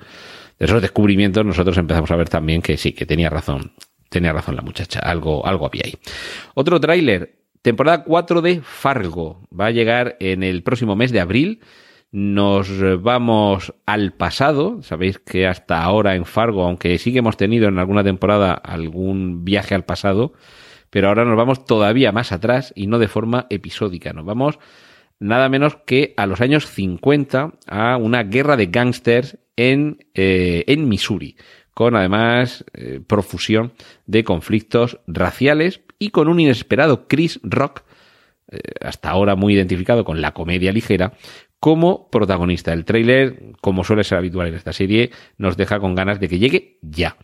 de 0.58 0.66
esos 0.66 0.82
descubrimientos, 0.82 1.46
nosotros 1.46 1.78
empezamos 1.78 2.10
a 2.10 2.16
ver 2.16 2.28
también 2.28 2.60
que 2.60 2.76
sí, 2.76 2.92
que 2.92 3.06
tenía 3.06 3.30
razón. 3.30 3.72
Tenía 4.10 4.32
razón 4.32 4.56
la 4.56 4.62
muchacha. 4.62 5.00
Algo, 5.00 5.46
algo 5.46 5.66
había 5.66 5.82
ahí. 5.84 5.94
Otro 6.54 6.80
tráiler. 6.80 7.37
Temporada 7.62 8.04
4 8.04 8.42
de 8.42 8.60
Fargo. 8.62 9.46
Va 9.58 9.66
a 9.66 9.70
llegar 9.70 10.16
en 10.20 10.42
el 10.42 10.62
próximo 10.62 10.96
mes 10.96 11.12
de 11.12 11.20
abril. 11.20 11.60
Nos 12.10 12.70
vamos 13.02 13.74
al 13.84 14.12
pasado. 14.12 14.82
Sabéis 14.82 15.18
que 15.18 15.46
hasta 15.46 15.82
ahora 15.82 16.14
en 16.14 16.24
Fargo, 16.24 16.64
aunque 16.64 16.96
sí 16.98 17.12
que 17.12 17.18
hemos 17.18 17.36
tenido 17.36 17.68
en 17.68 17.78
alguna 17.78 18.04
temporada 18.04 18.54
algún 18.54 19.44
viaje 19.44 19.74
al 19.74 19.84
pasado, 19.84 20.32
pero 20.90 21.08
ahora 21.08 21.24
nos 21.24 21.36
vamos 21.36 21.64
todavía 21.64 22.12
más 22.12 22.32
atrás 22.32 22.72
y 22.74 22.86
no 22.86 22.98
de 22.98 23.08
forma 23.08 23.46
episódica. 23.50 24.12
Nos 24.12 24.24
vamos 24.24 24.58
nada 25.20 25.48
menos 25.48 25.76
que 25.84 26.14
a 26.16 26.26
los 26.26 26.40
años 26.40 26.66
50 26.66 27.54
a 27.66 27.96
una 27.96 28.22
guerra 28.22 28.56
de 28.56 28.66
gángsters 28.66 29.38
en, 29.56 30.06
eh, 30.14 30.64
en 30.66 30.88
Missouri, 30.88 31.36
con 31.74 31.96
además 31.96 32.64
eh, 32.72 33.00
profusión 33.06 33.72
de 34.06 34.24
conflictos 34.24 35.00
raciales 35.06 35.82
y 35.98 36.10
con 36.10 36.28
un 36.28 36.40
inesperado 36.40 37.06
Chris 37.08 37.40
Rock, 37.42 37.82
eh, 38.50 38.58
hasta 38.80 39.10
ahora 39.10 39.36
muy 39.36 39.54
identificado 39.54 40.04
con 40.04 40.20
la 40.20 40.32
comedia 40.32 40.72
ligera, 40.72 41.12
como 41.60 42.08
protagonista. 42.10 42.72
El 42.72 42.84
tráiler, 42.84 43.52
como 43.60 43.84
suele 43.84 44.04
ser 44.04 44.18
habitual 44.18 44.48
en 44.48 44.54
esta 44.54 44.72
serie, 44.72 45.10
nos 45.36 45.56
deja 45.56 45.80
con 45.80 45.94
ganas 45.94 46.20
de 46.20 46.28
que 46.28 46.38
llegue 46.38 46.78
ya. 46.82 47.16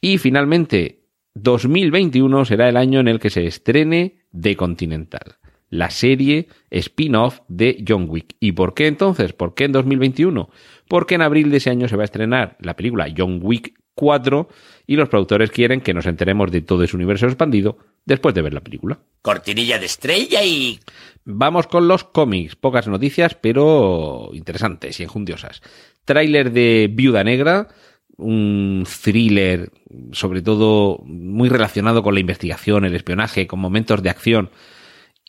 Y 0.00 0.18
finalmente, 0.18 1.04
2021 1.34 2.44
será 2.44 2.68
el 2.68 2.76
año 2.76 3.00
en 3.00 3.08
el 3.08 3.20
que 3.20 3.30
se 3.30 3.46
estrene 3.46 4.24
The 4.38 4.56
Continental 4.56 5.38
la 5.74 5.90
serie 5.90 6.46
spin-off 6.70 7.40
de 7.48 7.84
John 7.86 8.06
Wick. 8.08 8.36
¿Y 8.38 8.52
por 8.52 8.74
qué 8.74 8.86
entonces? 8.86 9.32
¿Por 9.32 9.54
qué 9.54 9.64
en 9.64 9.72
2021? 9.72 10.48
Porque 10.86 11.16
en 11.16 11.22
abril 11.22 11.50
de 11.50 11.56
ese 11.56 11.70
año 11.70 11.88
se 11.88 11.96
va 11.96 12.02
a 12.02 12.04
estrenar 12.04 12.56
la 12.60 12.76
película 12.76 13.12
John 13.16 13.40
Wick 13.42 13.74
4 13.96 14.48
y 14.86 14.94
los 14.94 15.08
productores 15.08 15.50
quieren 15.50 15.80
que 15.80 15.92
nos 15.92 16.06
enteremos 16.06 16.52
de 16.52 16.60
todo 16.60 16.84
ese 16.84 16.94
universo 16.94 17.26
expandido 17.26 17.78
después 18.04 18.34
de 18.34 18.42
ver 18.42 18.54
la 18.54 18.60
película. 18.60 18.98
Cortinilla 19.22 19.78
de 19.78 19.86
estrella 19.86 20.42
y... 20.42 20.80
Vamos 21.24 21.66
con 21.66 21.88
los 21.88 22.04
cómics. 22.04 22.56
Pocas 22.56 22.86
noticias, 22.86 23.34
pero 23.34 24.30
interesantes 24.34 25.00
y 25.00 25.04
enjundiosas. 25.04 25.62
Tráiler 26.04 26.52
de 26.52 26.90
Viuda 26.92 27.24
Negra, 27.24 27.68
un 28.16 28.86
thriller 29.02 29.70
sobre 30.12 30.42
todo 30.42 30.98
muy 31.04 31.48
relacionado 31.48 32.02
con 32.02 32.14
la 32.14 32.20
investigación, 32.20 32.84
el 32.84 32.94
espionaje, 32.94 33.46
con 33.46 33.60
momentos 33.60 34.02
de 34.02 34.10
acción 34.10 34.50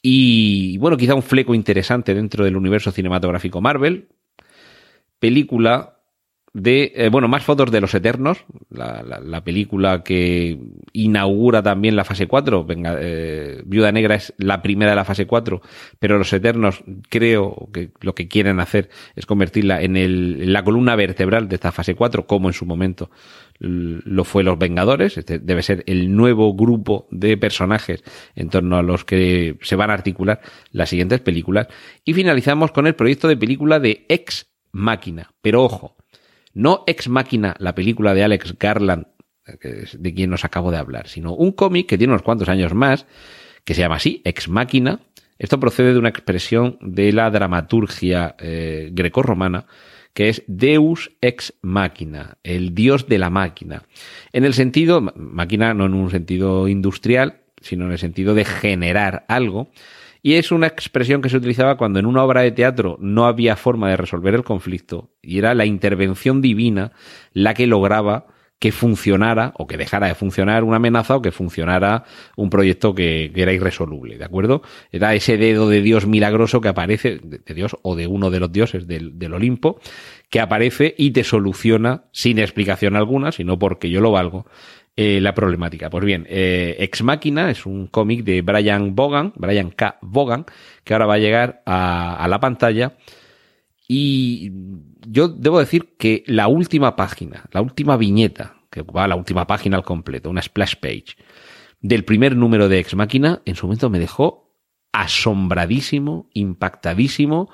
y 0.07 0.77
bueno, 0.77 0.97
quizá 0.97 1.15
un 1.15 1.23
fleco 1.23 1.55
interesante 1.55 2.13
dentro 2.13 2.45
del 2.45 2.55
universo 2.55 2.91
cinematográfico 2.91 3.59
Marvel. 3.59 4.09
Película 5.17 5.94
de, 6.55 6.93
eh, 6.95 7.09
bueno, 7.09 7.27
más 7.27 7.43
fotos 7.43 7.69
de 7.69 7.81
Los 7.81 7.93
Eternos, 7.93 8.45
la, 8.69 9.43
película 9.43 10.03
que 10.03 10.57
inaugura 10.93 11.61
también 11.61 11.97
la 11.97 12.05
fase 12.05 12.27
4. 12.27 12.63
Venga, 12.63 12.95
eh, 12.97 13.61
Viuda 13.65 13.91
Negra 13.91 14.15
es 14.15 14.33
la 14.37 14.61
primera 14.61 14.91
de 14.91 14.95
la 14.95 15.03
fase 15.03 15.27
4, 15.27 15.61
pero 15.99 16.17
Los 16.17 16.31
Eternos 16.31 16.81
creo 17.09 17.67
que 17.73 17.91
lo 17.99 18.15
que 18.15 18.29
quieren 18.29 18.61
hacer 18.61 18.89
es 19.17 19.25
convertirla 19.25 19.81
en, 19.81 19.97
el, 19.97 20.43
en 20.43 20.53
la 20.53 20.63
columna 20.63 20.95
vertebral 20.95 21.49
de 21.49 21.55
esta 21.55 21.73
fase 21.73 21.93
4, 21.93 22.25
como 22.25 22.47
en 22.47 22.53
su 22.53 22.65
momento 22.65 23.11
lo 23.59 24.23
fue 24.23 24.43
Los 24.43 24.57
Vengadores. 24.57 25.17
Este 25.17 25.39
debe 25.39 25.61
ser 25.61 25.83
el 25.87 26.15
nuevo 26.15 26.55
grupo 26.55 27.05
de 27.11 27.35
personajes 27.35 28.01
en 28.33 28.49
torno 28.49 28.77
a 28.77 28.81
los 28.81 29.03
que 29.03 29.57
se 29.61 29.75
van 29.75 29.89
a 29.89 29.93
articular 29.93 30.39
las 30.71 30.87
siguientes 30.87 31.19
películas. 31.19 31.67
Y 32.05 32.13
finalizamos 32.13 32.71
con 32.71 32.87
el 32.87 32.95
proyecto 32.95 33.27
de 33.27 33.35
película 33.35 33.81
de 33.81 34.05
Ex 34.07 34.47
Máquina. 34.71 35.31
Pero 35.41 35.63
ojo, 35.63 35.94
no 36.55 36.83
Ex 36.87 37.07
Máquina, 37.07 37.55
la 37.59 37.75
película 37.75 38.15
de 38.15 38.23
Alex 38.23 38.57
Garland, 38.57 39.05
de 39.45 40.13
quien 40.15 40.31
nos 40.31 40.43
acabo 40.43 40.71
de 40.71 40.77
hablar, 40.77 41.07
sino 41.07 41.35
un 41.35 41.51
cómic 41.51 41.87
que 41.87 41.99
tiene 41.99 42.13
unos 42.13 42.23
cuantos 42.23 42.49
años 42.49 42.73
más, 42.73 43.05
que 43.63 43.75
se 43.75 43.81
llama 43.81 43.97
así, 43.97 44.21
Ex 44.25 44.49
Máquina. 44.49 45.01
Esto 45.37 45.59
procede 45.59 45.93
de 45.93 45.99
una 45.99 46.09
expresión 46.09 46.79
de 46.81 47.11
la 47.11 47.29
dramaturgia 47.29 48.35
eh, 48.39 48.89
grecorromana, 48.91 49.67
que 50.15 50.29
es 50.29 50.43
Deus 50.47 51.11
ex 51.19 51.53
máquina, 51.61 52.37
el 52.41 52.73
dios 52.73 53.07
de 53.07 53.17
la 53.17 53.29
máquina. 53.29 53.83
En 54.31 54.45
el 54.45 54.53
sentido, 54.53 55.01
máquina 55.01 55.73
no 55.73 55.85
en 55.85 55.93
un 55.93 56.09
sentido 56.09 56.69
industrial, 56.69 57.41
sino 57.61 57.85
en 57.85 57.91
el 57.91 57.99
sentido 57.99 58.33
de 58.33 58.45
generar 58.45 59.25
algo. 59.27 59.69
Y 60.25 60.37
es 60.37 60.51
una 60.51 60.65
expresión 60.65 61.21
que 61.21 61.29
se 61.29 61.37
utilizaba 61.37 61.77
cuando 61.77 61.99
en 61.99 62.07
una 62.07 62.23
obra 62.23 62.41
de 62.41 62.51
teatro 62.51 62.97
no 62.99 63.27
había 63.27 63.55
forma 63.55 63.91
de 63.91 63.95
resolver 63.95 64.33
el 64.33 64.43
conflicto 64.43 65.11
y 65.21 65.37
era 65.37 65.53
la 65.53 65.67
intervención 65.67 66.41
divina 66.41 66.93
la 67.31 67.53
que 67.53 67.67
lograba 67.67 68.25
que 68.57 68.71
funcionara 68.71 69.53
o 69.59 69.67
que 69.67 69.77
dejara 69.77 70.07
de 70.07 70.15
funcionar 70.15 70.63
una 70.63 70.77
amenaza 70.77 71.15
o 71.15 71.21
que 71.21 71.31
funcionara 71.31 72.05
un 72.37 72.49
proyecto 72.49 72.95
que, 72.95 73.31
era 73.35 73.53
irresoluble, 73.53 74.17
¿de 74.17 74.25
acuerdo? 74.25 74.63
Era 74.91 75.13
ese 75.13 75.37
dedo 75.37 75.69
de 75.69 75.83
Dios 75.83 76.07
milagroso 76.07 76.59
que 76.59 76.69
aparece, 76.69 77.19
de 77.21 77.53
Dios 77.53 77.77
o 77.83 77.95
de 77.95 78.07
uno 78.07 78.31
de 78.31 78.39
los 78.39 78.51
dioses 78.51 78.87
del, 78.87 79.19
del 79.19 79.35
Olimpo, 79.35 79.79
que 80.31 80.39
aparece 80.39 80.95
y 80.97 81.11
te 81.11 81.23
soluciona 81.23 82.05
sin 82.11 82.39
explicación 82.39 82.95
alguna, 82.95 83.31
sino 83.31 83.59
porque 83.59 83.91
yo 83.91 84.01
lo 84.01 84.09
valgo, 84.09 84.47
eh, 84.97 85.19
la 85.19 85.33
problemática. 85.33 85.89
Pues 85.89 86.05
bien, 86.05 86.25
eh, 86.29 86.77
Ex 86.79 87.03
Máquina 87.03 87.51
es 87.51 87.65
un 87.65 87.87
cómic 87.87 88.23
de 88.23 88.41
Brian 88.41 88.95
Bogan, 88.95 89.33
Brian 89.35 89.71
K. 89.71 89.97
Bogan, 90.01 90.45
que 90.85 90.93
ahora 90.93 91.05
va 91.05 91.15
a 91.15 91.19
llegar 91.19 91.61
a, 91.65 92.25
la 92.29 92.39
pantalla. 92.39 92.95
Y 93.87 94.51
yo 95.05 95.27
debo 95.27 95.59
decir 95.59 95.95
que 95.97 96.23
la 96.27 96.47
última 96.47 96.95
página, 96.95 97.43
la 97.51 97.61
última 97.61 97.97
viñeta, 97.97 98.55
que 98.71 98.83
va 98.83 99.03
a 99.03 99.07
la 99.07 99.15
última 99.15 99.45
página 99.45 99.75
al 99.75 99.83
completo, 99.83 100.29
una 100.29 100.41
splash 100.41 100.75
page, 100.75 101.17
del 101.81 102.05
primer 102.05 102.35
número 102.37 102.69
de 102.69 102.79
Ex 102.79 102.95
Máquina, 102.95 103.41
en 103.45 103.55
su 103.55 103.67
momento 103.67 103.89
me 103.89 103.99
dejó 103.99 104.49
asombradísimo, 104.93 106.29
impactadísimo 106.33 107.49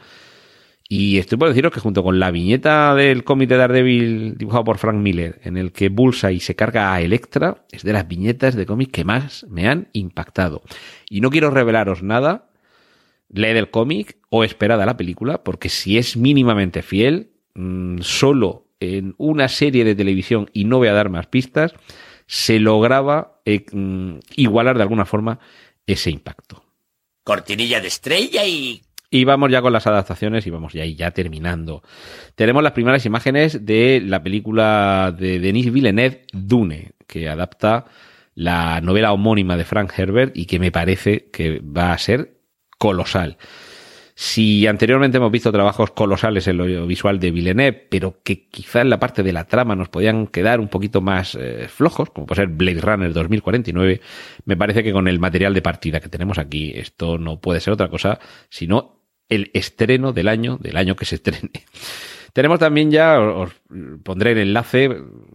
y 0.93 1.19
estoy 1.19 1.37
por 1.37 1.47
deciros 1.47 1.71
que 1.71 1.79
junto 1.79 2.03
con 2.03 2.19
la 2.19 2.31
viñeta 2.31 2.93
del 2.95 3.23
cómic 3.23 3.47
de 3.47 3.55
Daredevil 3.55 4.37
dibujado 4.37 4.65
por 4.65 4.77
Frank 4.77 4.97
Miller, 4.97 5.39
en 5.45 5.55
el 5.55 5.71
que 5.71 5.87
Bullseye 5.87 6.41
se 6.41 6.57
carga 6.57 6.93
a 6.93 6.99
Electra, 6.99 7.63
es 7.71 7.83
de 7.83 7.93
las 7.93 8.09
viñetas 8.09 8.55
de 8.55 8.65
cómic 8.65 8.91
que 8.91 9.05
más 9.05 9.45
me 9.47 9.69
han 9.69 9.87
impactado. 9.93 10.63
Y 11.09 11.21
no 11.21 11.29
quiero 11.29 11.49
revelaros 11.49 12.03
nada, 12.03 12.49
leed 13.29 13.55
el 13.55 13.69
cómic 13.69 14.17
o 14.29 14.43
esperad 14.43 14.81
a 14.81 14.85
la 14.85 14.97
película, 14.97 15.45
porque 15.45 15.69
si 15.69 15.97
es 15.97 16.17
mínimamente 16.17 16.81
fiel, 16.81 17.31
mm, 17.55 18.01
solo 18.01 18.67
en 18.81 19.15
una 19.17 19.47
serie 19.47 19.85
de 19.85 19.95
televisión, 19.95 20.49
y 20.51 20.65
no 20.65 20.79
voy 20.79 20.89
a 20.89 20.93
dar 20.93 21.07
más 21.07 21.27
pistas, 21.27 21.73
se 22.27 22.59
lograba 22.59 23.39
eh, 23.45 23.65
mm, 23.71 24.15
igualar 24.35 24.75
de 24.75 24.83
alguna 24.83 25.05
forma 25.05 25.39
ese 25.87 26.11
impacto. 26.11 26.65
Cortinilla 27.23 27.79
de 27.79 27.87
estrella 27.87 28.43
y 28.45 28.81
y 29.13 29.25
vamos 29.25 29.51
ya 29.51 29.61
con 29.61 29.73
las 29.73 29.85
adaptaciones 29.85 30.47
y 30.47 30.49
vamos 30.49 30.71
ya, 30.71 30.85
ya 30.85 31.11
terminando. 31.11 31.83
Tenemos 32.35 32.63
las 32.63 32.71
primeras 32.71 33.05
imágenes 33.05 33.65
de 33.65 34.01
la 34.03 34.23
película 34.23 35.13
de 35.15 35.39
Denis 35.39 35.71
Villeneuve, 35.71 36.25
Dune, 36.31 36.93
que 37.05 37.27
adapta 37.27 37.85
la 38.35 38.79
novela 38.79 39.11
homónima 39.11 39.57
de 39.57 39.65
Frank 39.65 39.91
Herbert 39.97 40.35
y 40.37 40.45
que 40.45 40.59
me 40.59 40.71
parece 40.71 41.29
que 41.29 41.59
va 41.59 41.91
a 41.91 41.97
ser 41.97 42.37
colosal. 42.79 43.37
Si 44.15 44.65
anteriormente 44.65 45.17
hemos 45.17 45.31
visto 45.31 45.51
trabajos 45.51 45.91
colosales 45.91 46.47
en 46.47 46.57
lo 46.57 46.87
visual 46.87 47.19
de 47.19 47.31
Villeneuve, 47.31 47.87
pero 47.89 48.21
que 48.23 48.47
quizá 48.47 48.81
en 48.81 48.89
la 48.89 48.99
parte 48.99 49.23
de 49.23 49.33
la 49.33 49.45
trama 49.45 49.75
nos 49.75 49.89
podían 49.89 50.27
quedar 50.27 50.59
un 50.61 50.69
poquito 50.69 51.01
más 51.01 51.35
eh, 51.35 51.67
flojos, 51.67 52.11
como 52.11 52.27
puede 52.27 52.43
ser 52.43 52.47
Blade 52.49 52.79
Runner 52.79 53.11
2049, 53.11 53.99
me 54.45 54.55
parece 54.55 54.83
que 54.83 54.93
con 54.93 55.07
el 55.09 55.19
material 55.19 55.53
de 55.53 55.61
partida 55.61 55.99
que 55.99 56.07
tenemos 56.07 56.37
aquí, 56.37 56.71
esto 56.75 57.17
no 57.17 57.41
puede 57.41 57.59
ser 57.59 57.73
otra 57.73 57.89
cosa 57.89 58.19
sino 58.49 59.00
el 59.31 59.49
estreno 59.53 60.13
del 60.13 60.27
año, 60.27 60.57
del 60.57 60.77
año 60.77 60.95
que 60.95 61.05
se 61.05 61.15
estrene. 61.15 61.49
Tenemos 62.33 62.59
también 62.59 62.91
ya, 62.91 63.19
os 63.19 63.51
pondré 64.03 64.33
el 64.33 64.37
enlace, 64.37 64.89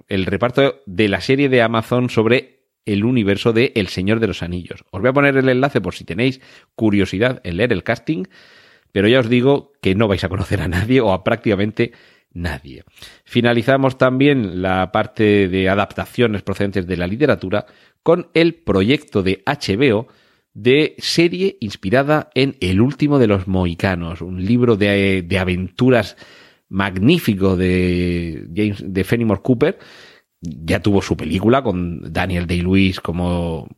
el 0.08 0.24
reparto 0.24 0.82
de 0.86 1.08
la 1.08 1.20
serie 1.20 1.48
de 1.48 1.60
Amazon 1.60 2.08
sobre 2.08 2.60
el 2.86 3.04
universo 3.04 3.52
de 3.52 3.72
El 3.74 3.88
Señor 3.88 4.20
de 4.20 4.28
los 4.28 4.42
Anillos. 4.42 4.84
Os 4.90 5.00
voy 5.00 5.10
a 5.10 5.12
poner 5.12 5.36
el 5.36 5.48
enlace 5.48 5.80
por 5.80 5.94
si 5.94 6.04
tenéis 6.04 6.40
curiosidad 6.74 7.40
en 7.42 7.56
leer 7.56 7.72
el 7.72 7.82
casting, 7.82 8.24
pero 8.92 9.08
ya 9.08 9.20
os 9.20 9.28
digo 9.28 9.72
que 9.82 9.94
no 9.94 10.08
vais 10.08 10.24
a 10.24 10.28
conocer 10.28 10.62
a 10.62 10.68
nadie 10.68 11.00
o 11.00 11.12
a 11.12 11.24
prácticamente 11.24 11.92
nadie. 12.32 12.84
Finalizamos 13.24 13.98
también 13.98 14.62
la 14.62 14.92
parte 14.92 15.48
de 15.48 15.68
adaptaciones 15.68 16.42
procedentes 16.42 16.86
de 16.86 16.96
la 16.96 17.06
literatura 17.06 17.66
con 18.02 18.28
el 18.32 18.54
proyecto 18.54 19.22
de 19.22 19.42
HBO 19.44 20.06
de 20.56 20.94
serie 20.96 21.58
inspirada 21.60 22.30
en 22.34 22.56
El 22.60 22.80
último 22.80 23.18
de 23.18 23.26
los 23.26 23.46
mohicanos, 23.46 24.22
un 24.22 24.42
libro 24.42 24.76
de, 24.76 25.20
de 25.20 25.38
aventuras 25.38 26.16
magnífico 26.70 27.56
de 27.56 28.48
James 28.56 28.82
de 28.82 29.04
Fenimore 29.04 29.42
Cooper. 29.42 29.78
Ya 30.40 30.80
tuvo 30.80 31.02
su 31.02 31.14
película 31.14 31.62
con 31.62 32.10
Daniel 32.10 32.46
Day-Lewis 32.46 33.00
como 33.00 33.68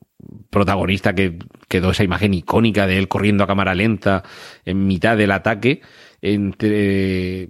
protagonista 0.50 1.16
que 1.16 1.40
quedó 1.66 1.90
esa 1.90 2.04
imagen 2.04 2.32
icónica 2.32 2.86
de 2.86 2.98
él 2.98 3.08
corriendo 3.08 3.42
a 3.42 3.48
cámara 3.48 3.74
lenta 3.74 4.22
en 4.64 4.86
mitad 4.86 5.16
del 5.16 5.32
ataque 5.32 5.80
entre 6.22 7.48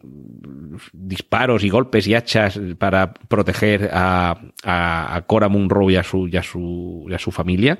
disparos 0.95 1.65
y 1.65 1.69
golpes 1.69 2.07
y 2.07 2.15
hachas 2.15 2.59
para 2.79 3.13
proteger 3.13 3.91
a, 3.93 4.41
a, 4.65 5.17
a 5.17 5.23
Cora 5.27 5.51
Munro 5.51 5.91
y 5.91 5.97
a 5.97 6.03
su, 6.03 6.29
y 6.29 6.37
a 6.39 6.43
su, 6.43 7.05
y 7.11 7.13
a 7.13 7.19
su 7.19 7.31
familia. 7.31 7.79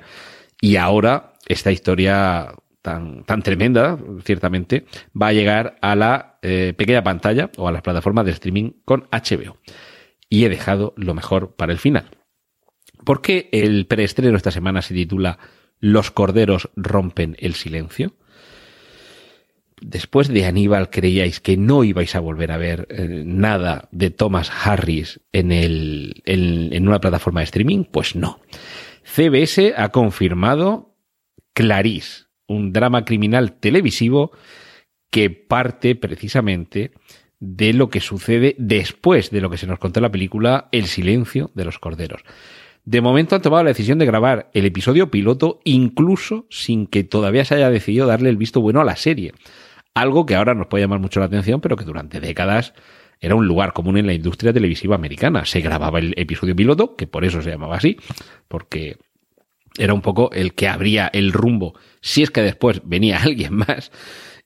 Y 0.61 0.75
ahora 0.75 1.28
esta 1.47 1.71
historia 1.71 2.53
tan, 2.81 3.23
tan 3.23 3.41
tremenda, 3.41 3.97
ciertamente, 4.23 4.85
va 5.19 5.27
a 5.27 5.33
llegar 5.33 5.77
a 5.81 5.95
la 5.95 6.39
eh, 6.41 6.73
pequeña 6.77 7.03
pantalla 7.03 7.51
o 7.57 7.67
a 7.67 7.71
las 7.71 7.81
plataformas 7.81 8.25
de 8.25 8.31
streaming 8.31 8.71
con 8.85 9.07
HBO. 9.11 9.57
Y 10.29 10.45
he 10.45 10.49
dejado 10.49 10.93
lo 10.95 11.13
mejor 11.13 11.55
para 11.55 11.71
el 11.71 11.79
final. 11.79 12.05
¿Por 13.03 13.21
qué 13.21 13.49
el 13.51 13.87
preestreno 13.87 14.37
esta 14.37 14.51
semana 14.51 14.81
se 14.81 14.93
titula 14.93 15.39
Los 15.79 16.11
corderos 16.11 16.69
rompen 16.75 17.35
el 17.39 17.55
silencio? 17.55 18.13
Después 19.81 20.27
de 20.27 20.45
Aníbal 20.45 20.89
creíais 20.89 21.39
que 21.39 21.55
no 21.55 21.85
ibais 21.85 22.13
a 22.15 22.19
volver 22.19 22.51
a 22.51 22.57
ver 22.57 22.87
eh, 22.89 23.23
nada 23.25 23.87
de 23.91 24.09
Thomas 24.09 24.51
Harris 24.63 25.21
en, 25.31 25.53
el, 25.53 26.21
en 26.25 26.87
una 26.87 26.99
plataforma 26.99 27.39
de 27.39 27.45
streaming, 27.45 27.85
pues 27.85 28.15
no. 28.15 28.39
CBS 29.03 29.73
ha 29.75 29.89
confirmado 29.89 30.88
Clarice, 31.59 32.27
un 32.47 32.71
drama 32.71 33.03
criminal 33.03 33.59
televisivo 33.59 34.31
que 35.11 35.29
parte 35.29 35.93
precisamente 35.93 36.93
de 37.41 37.73
lo 37.73 37.89
que 37.89 37.99
sucede 37.99 38.55
después 38.57 39.29
de 39.29 39.41
lo 39.41 39.49
que 39.49 39.57
se 39.57 39.67
nos 39.67 39.77
contó 39.77 39.99
en 39.99 40.03
la 40.03 40.11
película 40.11 40.69
El 40.71 40.85
silencio 40.85 41.51
de 41.55 41.65
los 41.65 41.77
corderos. 41.77 42.23
De 42.85 43.01
momento 43.01 43.35
han 43.35 43.41
tomado 43.41 43.65
la 43.65 43.71
decisión 43.71 43.99
de 43.99 44.05
grabar 44.05 44.49
el 44.53 44.65
episodio 44.67 45.11
piloto 45.11 45.59
incluso 45.65 46.47
sin 46.49 46.87
que 46.87 47.03
todavía 47.03 47.43
se 47.43 47.55
haya 47.55 47.69
decidido 47.69 48.07
darle 48.07 48.29
el 48.29 48.37
visto 48.37 48.61
bueno 48.61 48.79
a 48.79 48.85
la 48.85 48.95
serie. 48.95 49.33
Algo 49.93 50.25
que 50.25 50.35
ahora 50.35 50.53
nos 50.53 50.67
puede 50.67 50.85
llamar 50.85 51.01
mucho 51.01 51.19
la 51.19 51.25
atención, 51.25 51.59
pero 51.59 51.75
que 51.75 51.83
durante 51.83 52.21
décadas 52.21 52.73
era 53.19 53.35
un 53.35 53.47
lugar 53.47 53.73
común 53.73 53.97
en 53.97 54.07
la 54.07 54.13
industria 54.13 54.53
televisiva 54.53 54.95
americana. 54.95 55.43
Se 55.43 55.59
grababa 55.59 55.99
el 55.99 56.13
episodio 56.15 56.55
piloto, 56.55 56.95
que 56.95 57.05
por 57.05 57.25
eso 57.25 57.41
se 57.41 57.49
llamaba 57.49 57.75
así, 57.75 57.97
porque 58.47 58.95
era 59.77 59.93
un 59.93 60.01
poco 60.01 60.31
el 60.31 60.53
que 60.53 60.67
abría 60.67 61.09
el 61.13 61.31
rumbo, 61.31 61.73
si 62.01 62.23
es 62.23 62.31
que 62.31 62.41
después 62.41 62.81
venía 62.83 63.17
alguien 63.23 63.55
más. 63.55 63.91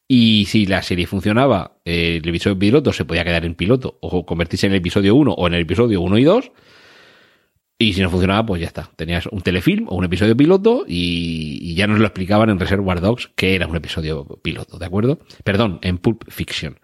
Y 0.07 0.45
si 0.47 0.65
la 0.65 0.81
serie 0.81 1.07
funcionaba, 1.07 1.77
eh, 1.85 2.19
el 2.21 2.29
episodio 2.29 2.59
piloto 2.59 2.93
se 2.93 3.05
podía 3.05 3.23
quedar 3.23 3.45
en 3.45 3.55
piloto 3.55 3.97
o 4.01 4.25
convertirse 4.25 4.67
en 4.67 4.73
el 4.73 4.79
episodio 4.79 5.15
1 5.15 5.31
o 5.31 5.47
en 5.47 5.53
el 5.53 5.61
episodio 5.61 6.01
1 6.01 6.17
y 6.17 6.23
2. 6.23 6.51
Y 7.79 7.93
si 7.93 8.01
no 8.01 8.09
funcionaba, 8.09 8.45
pues 8.45 8.61
ya 8.61 8.67
está. 8.67 8.91
Tenías 8.95 9.27
un 9.27 9.41
telefilm 9.41 9.87
o 9.89 9.95
un 9.95 10.05
episodio 10.05 10.37
piloto 10.37 10.85
y, 10.87 11.57
y, 11.61 11.73
ya 11.75 11.87
nos 11.87 11.99
lo 11.99 12.05
explicaban 12.05 12.49
en 12.49 12.59
Reservoir 12.59 13.01
Dogs 13.01 13.31
que 13.35 13.55
era 13.55 13.65
un 13.65 13.75
episodio 13.75 14.25
piloto, 14.41 14.77
¿de 14.77 14.85
acuerdo? 14.85 15.19
Perdón, 15.43 15.79
en 15.81 15.97
Pulp 15.97 16.23
Fiction. 16.29 16.79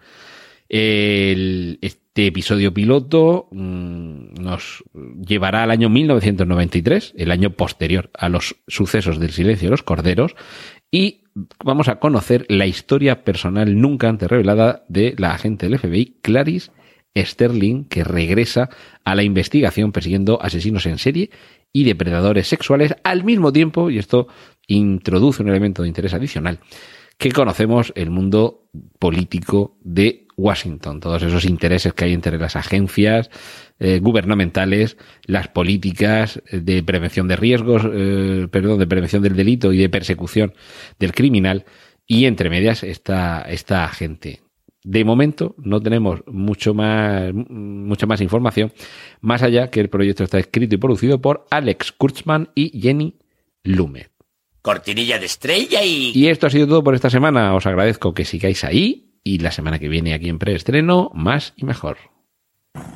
Este 0.72 2.26
episodio 2.26 2.72
piloto 2.72 3.48
mmm, 3.50 4.34
nos 4.40 4.84
llevará 4.94 5.64
al 5.64 5.72
año 5.72 5.88
1993, 5.88 7.14
el 7.16 7.32
año 7.32 7.50
posterior 7.50 8.08
a 8.14 8.28
los 8.28 8.54
sucesos 8.68 9.18
del 9.18 9.32
silencio 9.32 9.66
de 9.66 9.72
los 9.72 9.82
corderos, 9.82 10.36
y 10.92 11.24
vamos 11.64 11.88
a 11.88 11.98
conocer 11.98 12.46
la 12.48 12.68
historia 12.68 13.24
personal 13.24 13.80
nunca 13.80 14.08
antes 14.08 14.30
revelada 14.30 14.84
de 14.88 15.16
la 15.18 15.32
agente 15.32 15.68
del 15.68 15.80
FBI, 15.80 16.18
Clarice 16.22 16.70
Sterling, 17.16 17.86
que 17.86 18.04
regresa 18.04 18.70
a 19.04 19.16
la 19.16 19.24
investigación 19.24 19.90
persiguiendo 19.90 20.40
asesinos 20.40 20.86
en 20.86 20.98
serie 20.98 21.30
y 21.72 21.82
depredadores 21.82 22.46
sexuales 22.46 22.94
al 23.02 23.24
mismo 23.24 23.52
tiempo, 23.52 23.90
y 23.90 23.98
esto 23.98 24.28
introduce 24.68 25.42
un 25.42 25.48
elemento 25.48 25.82
de 25.82 25.88
interés 25.88 26.14
adicional, 26.14 26.60
que 27.18 27.32
conocemos 27.32 27.92
el 27.96 28.10
mundo 28.10 28.68
político 29.00 29.76
de 29.82 30.28
Washington, 30.40 31.00
todos 31.00 31.22
esos 31.22 31.44
intereses 31.44 31.92
que 31.92 32.06
hay 32.06 32.12
entre 32.12 32.38
las 32.38 32.56
agencias 32.56 33.30
eh, 33.78 34.00
gubernamentales, 34.00 34.96
las 35.24 35.48
políticas 35.48 36.42
de 36.50 36.82
prevención 36.82 37.28
de 37.28 37.36
riesgos, 37.36 37.82
eh, 37.92 38.48
perdón, 38.50 38.78
de 38.78 38.86
prevención 38.86 39.22
del 39.22 39.36
delito 39.36 39.72
y 39.72 39.78
de 39.78 39.88
persecución 39.88 40.54
del 40.98 41.12
criminal, 41.12 41.64
y 42.06 42.24
entre 42.24 42.50
medias 42.50 42.82
esta, 42.82 43.42
esta 43.42 43.84
agente. 43.84 44.40
De 44.82 45.04
momento 45.04 45.54
no 45.58 45.80
tenemos 45.80 46.22
mucho 46.26 46.74
más, 46.74 47.32
mucha 47.32 48.06
más 48.06 48.20
información, 48.20 48.72
más 49.20 49.42
allá 49.42 49.70
que 49.70 49.80
el 49.80 49.90
proyecto 49.90 50.24
está 50.24 50.38
escrito 50.38 50.74
y 50.74 50.78
producido 50.78 51.20
por 51.20 51.46
Alex 51.50 51.92
Kurtzman 51.92 52.48
y 52.54 52.80
Jenny 52.80 53.18
Lumet. 53.62 54.10
Cortinilla 54.62 55.18
de 55.18 55.26
estrella 55.26 55.84
y... 55.84 56.12
Y 56.14 56.28
esto 56.28 56.46
ha 56.46 56.50
sido 56.50 56.66
todo 56.66 56.82
por 56.82 56.94
esta 56.94 57.10
semana. 57.10 57.54
Os 57.54 57.66
agradezco 57.66 58.12
que 58.12 58.24
sigáis 58.24 58.64
ahí 58.64 59.09
y 59.24 59.38
la 59.38 59.50
semana 59.50 59.78
que 59.78 59.88
viene 59.88 60.14
aquí 60.14 60.28
en 60.28 60.38
preestreno, 60.38 61.10
más 61.14 61.52
y 61.56 61.64
mejor. 61.64 61.98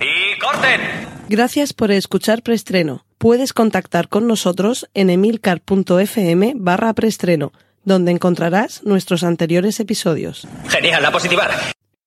¡Y 0.00 0.38
corten! 0.38 0.80
Gracias 1.28 1.72
por 1.72 1.90
escuchar 1.90 2.42
preestreno. 2.42 3.04
Puedes 3.18 3.52
contactar 3.52 4.08
con 4.08 4.26
nosotros 4.26 4.88
en 4.94 5.10
emilcar.fm 5.10 6.52
barra 6.56 6.92
preestreno, 6.92 7.52
donde 7.84 8.12
encontrarás 8.12 8.82
nuestros 8.84 9.24
anteriores 9.24 9.80
episodios. 9.80 10.46
Genial, 10.68 11.02
la 11.02 11.10
positivar. 11.10 11.50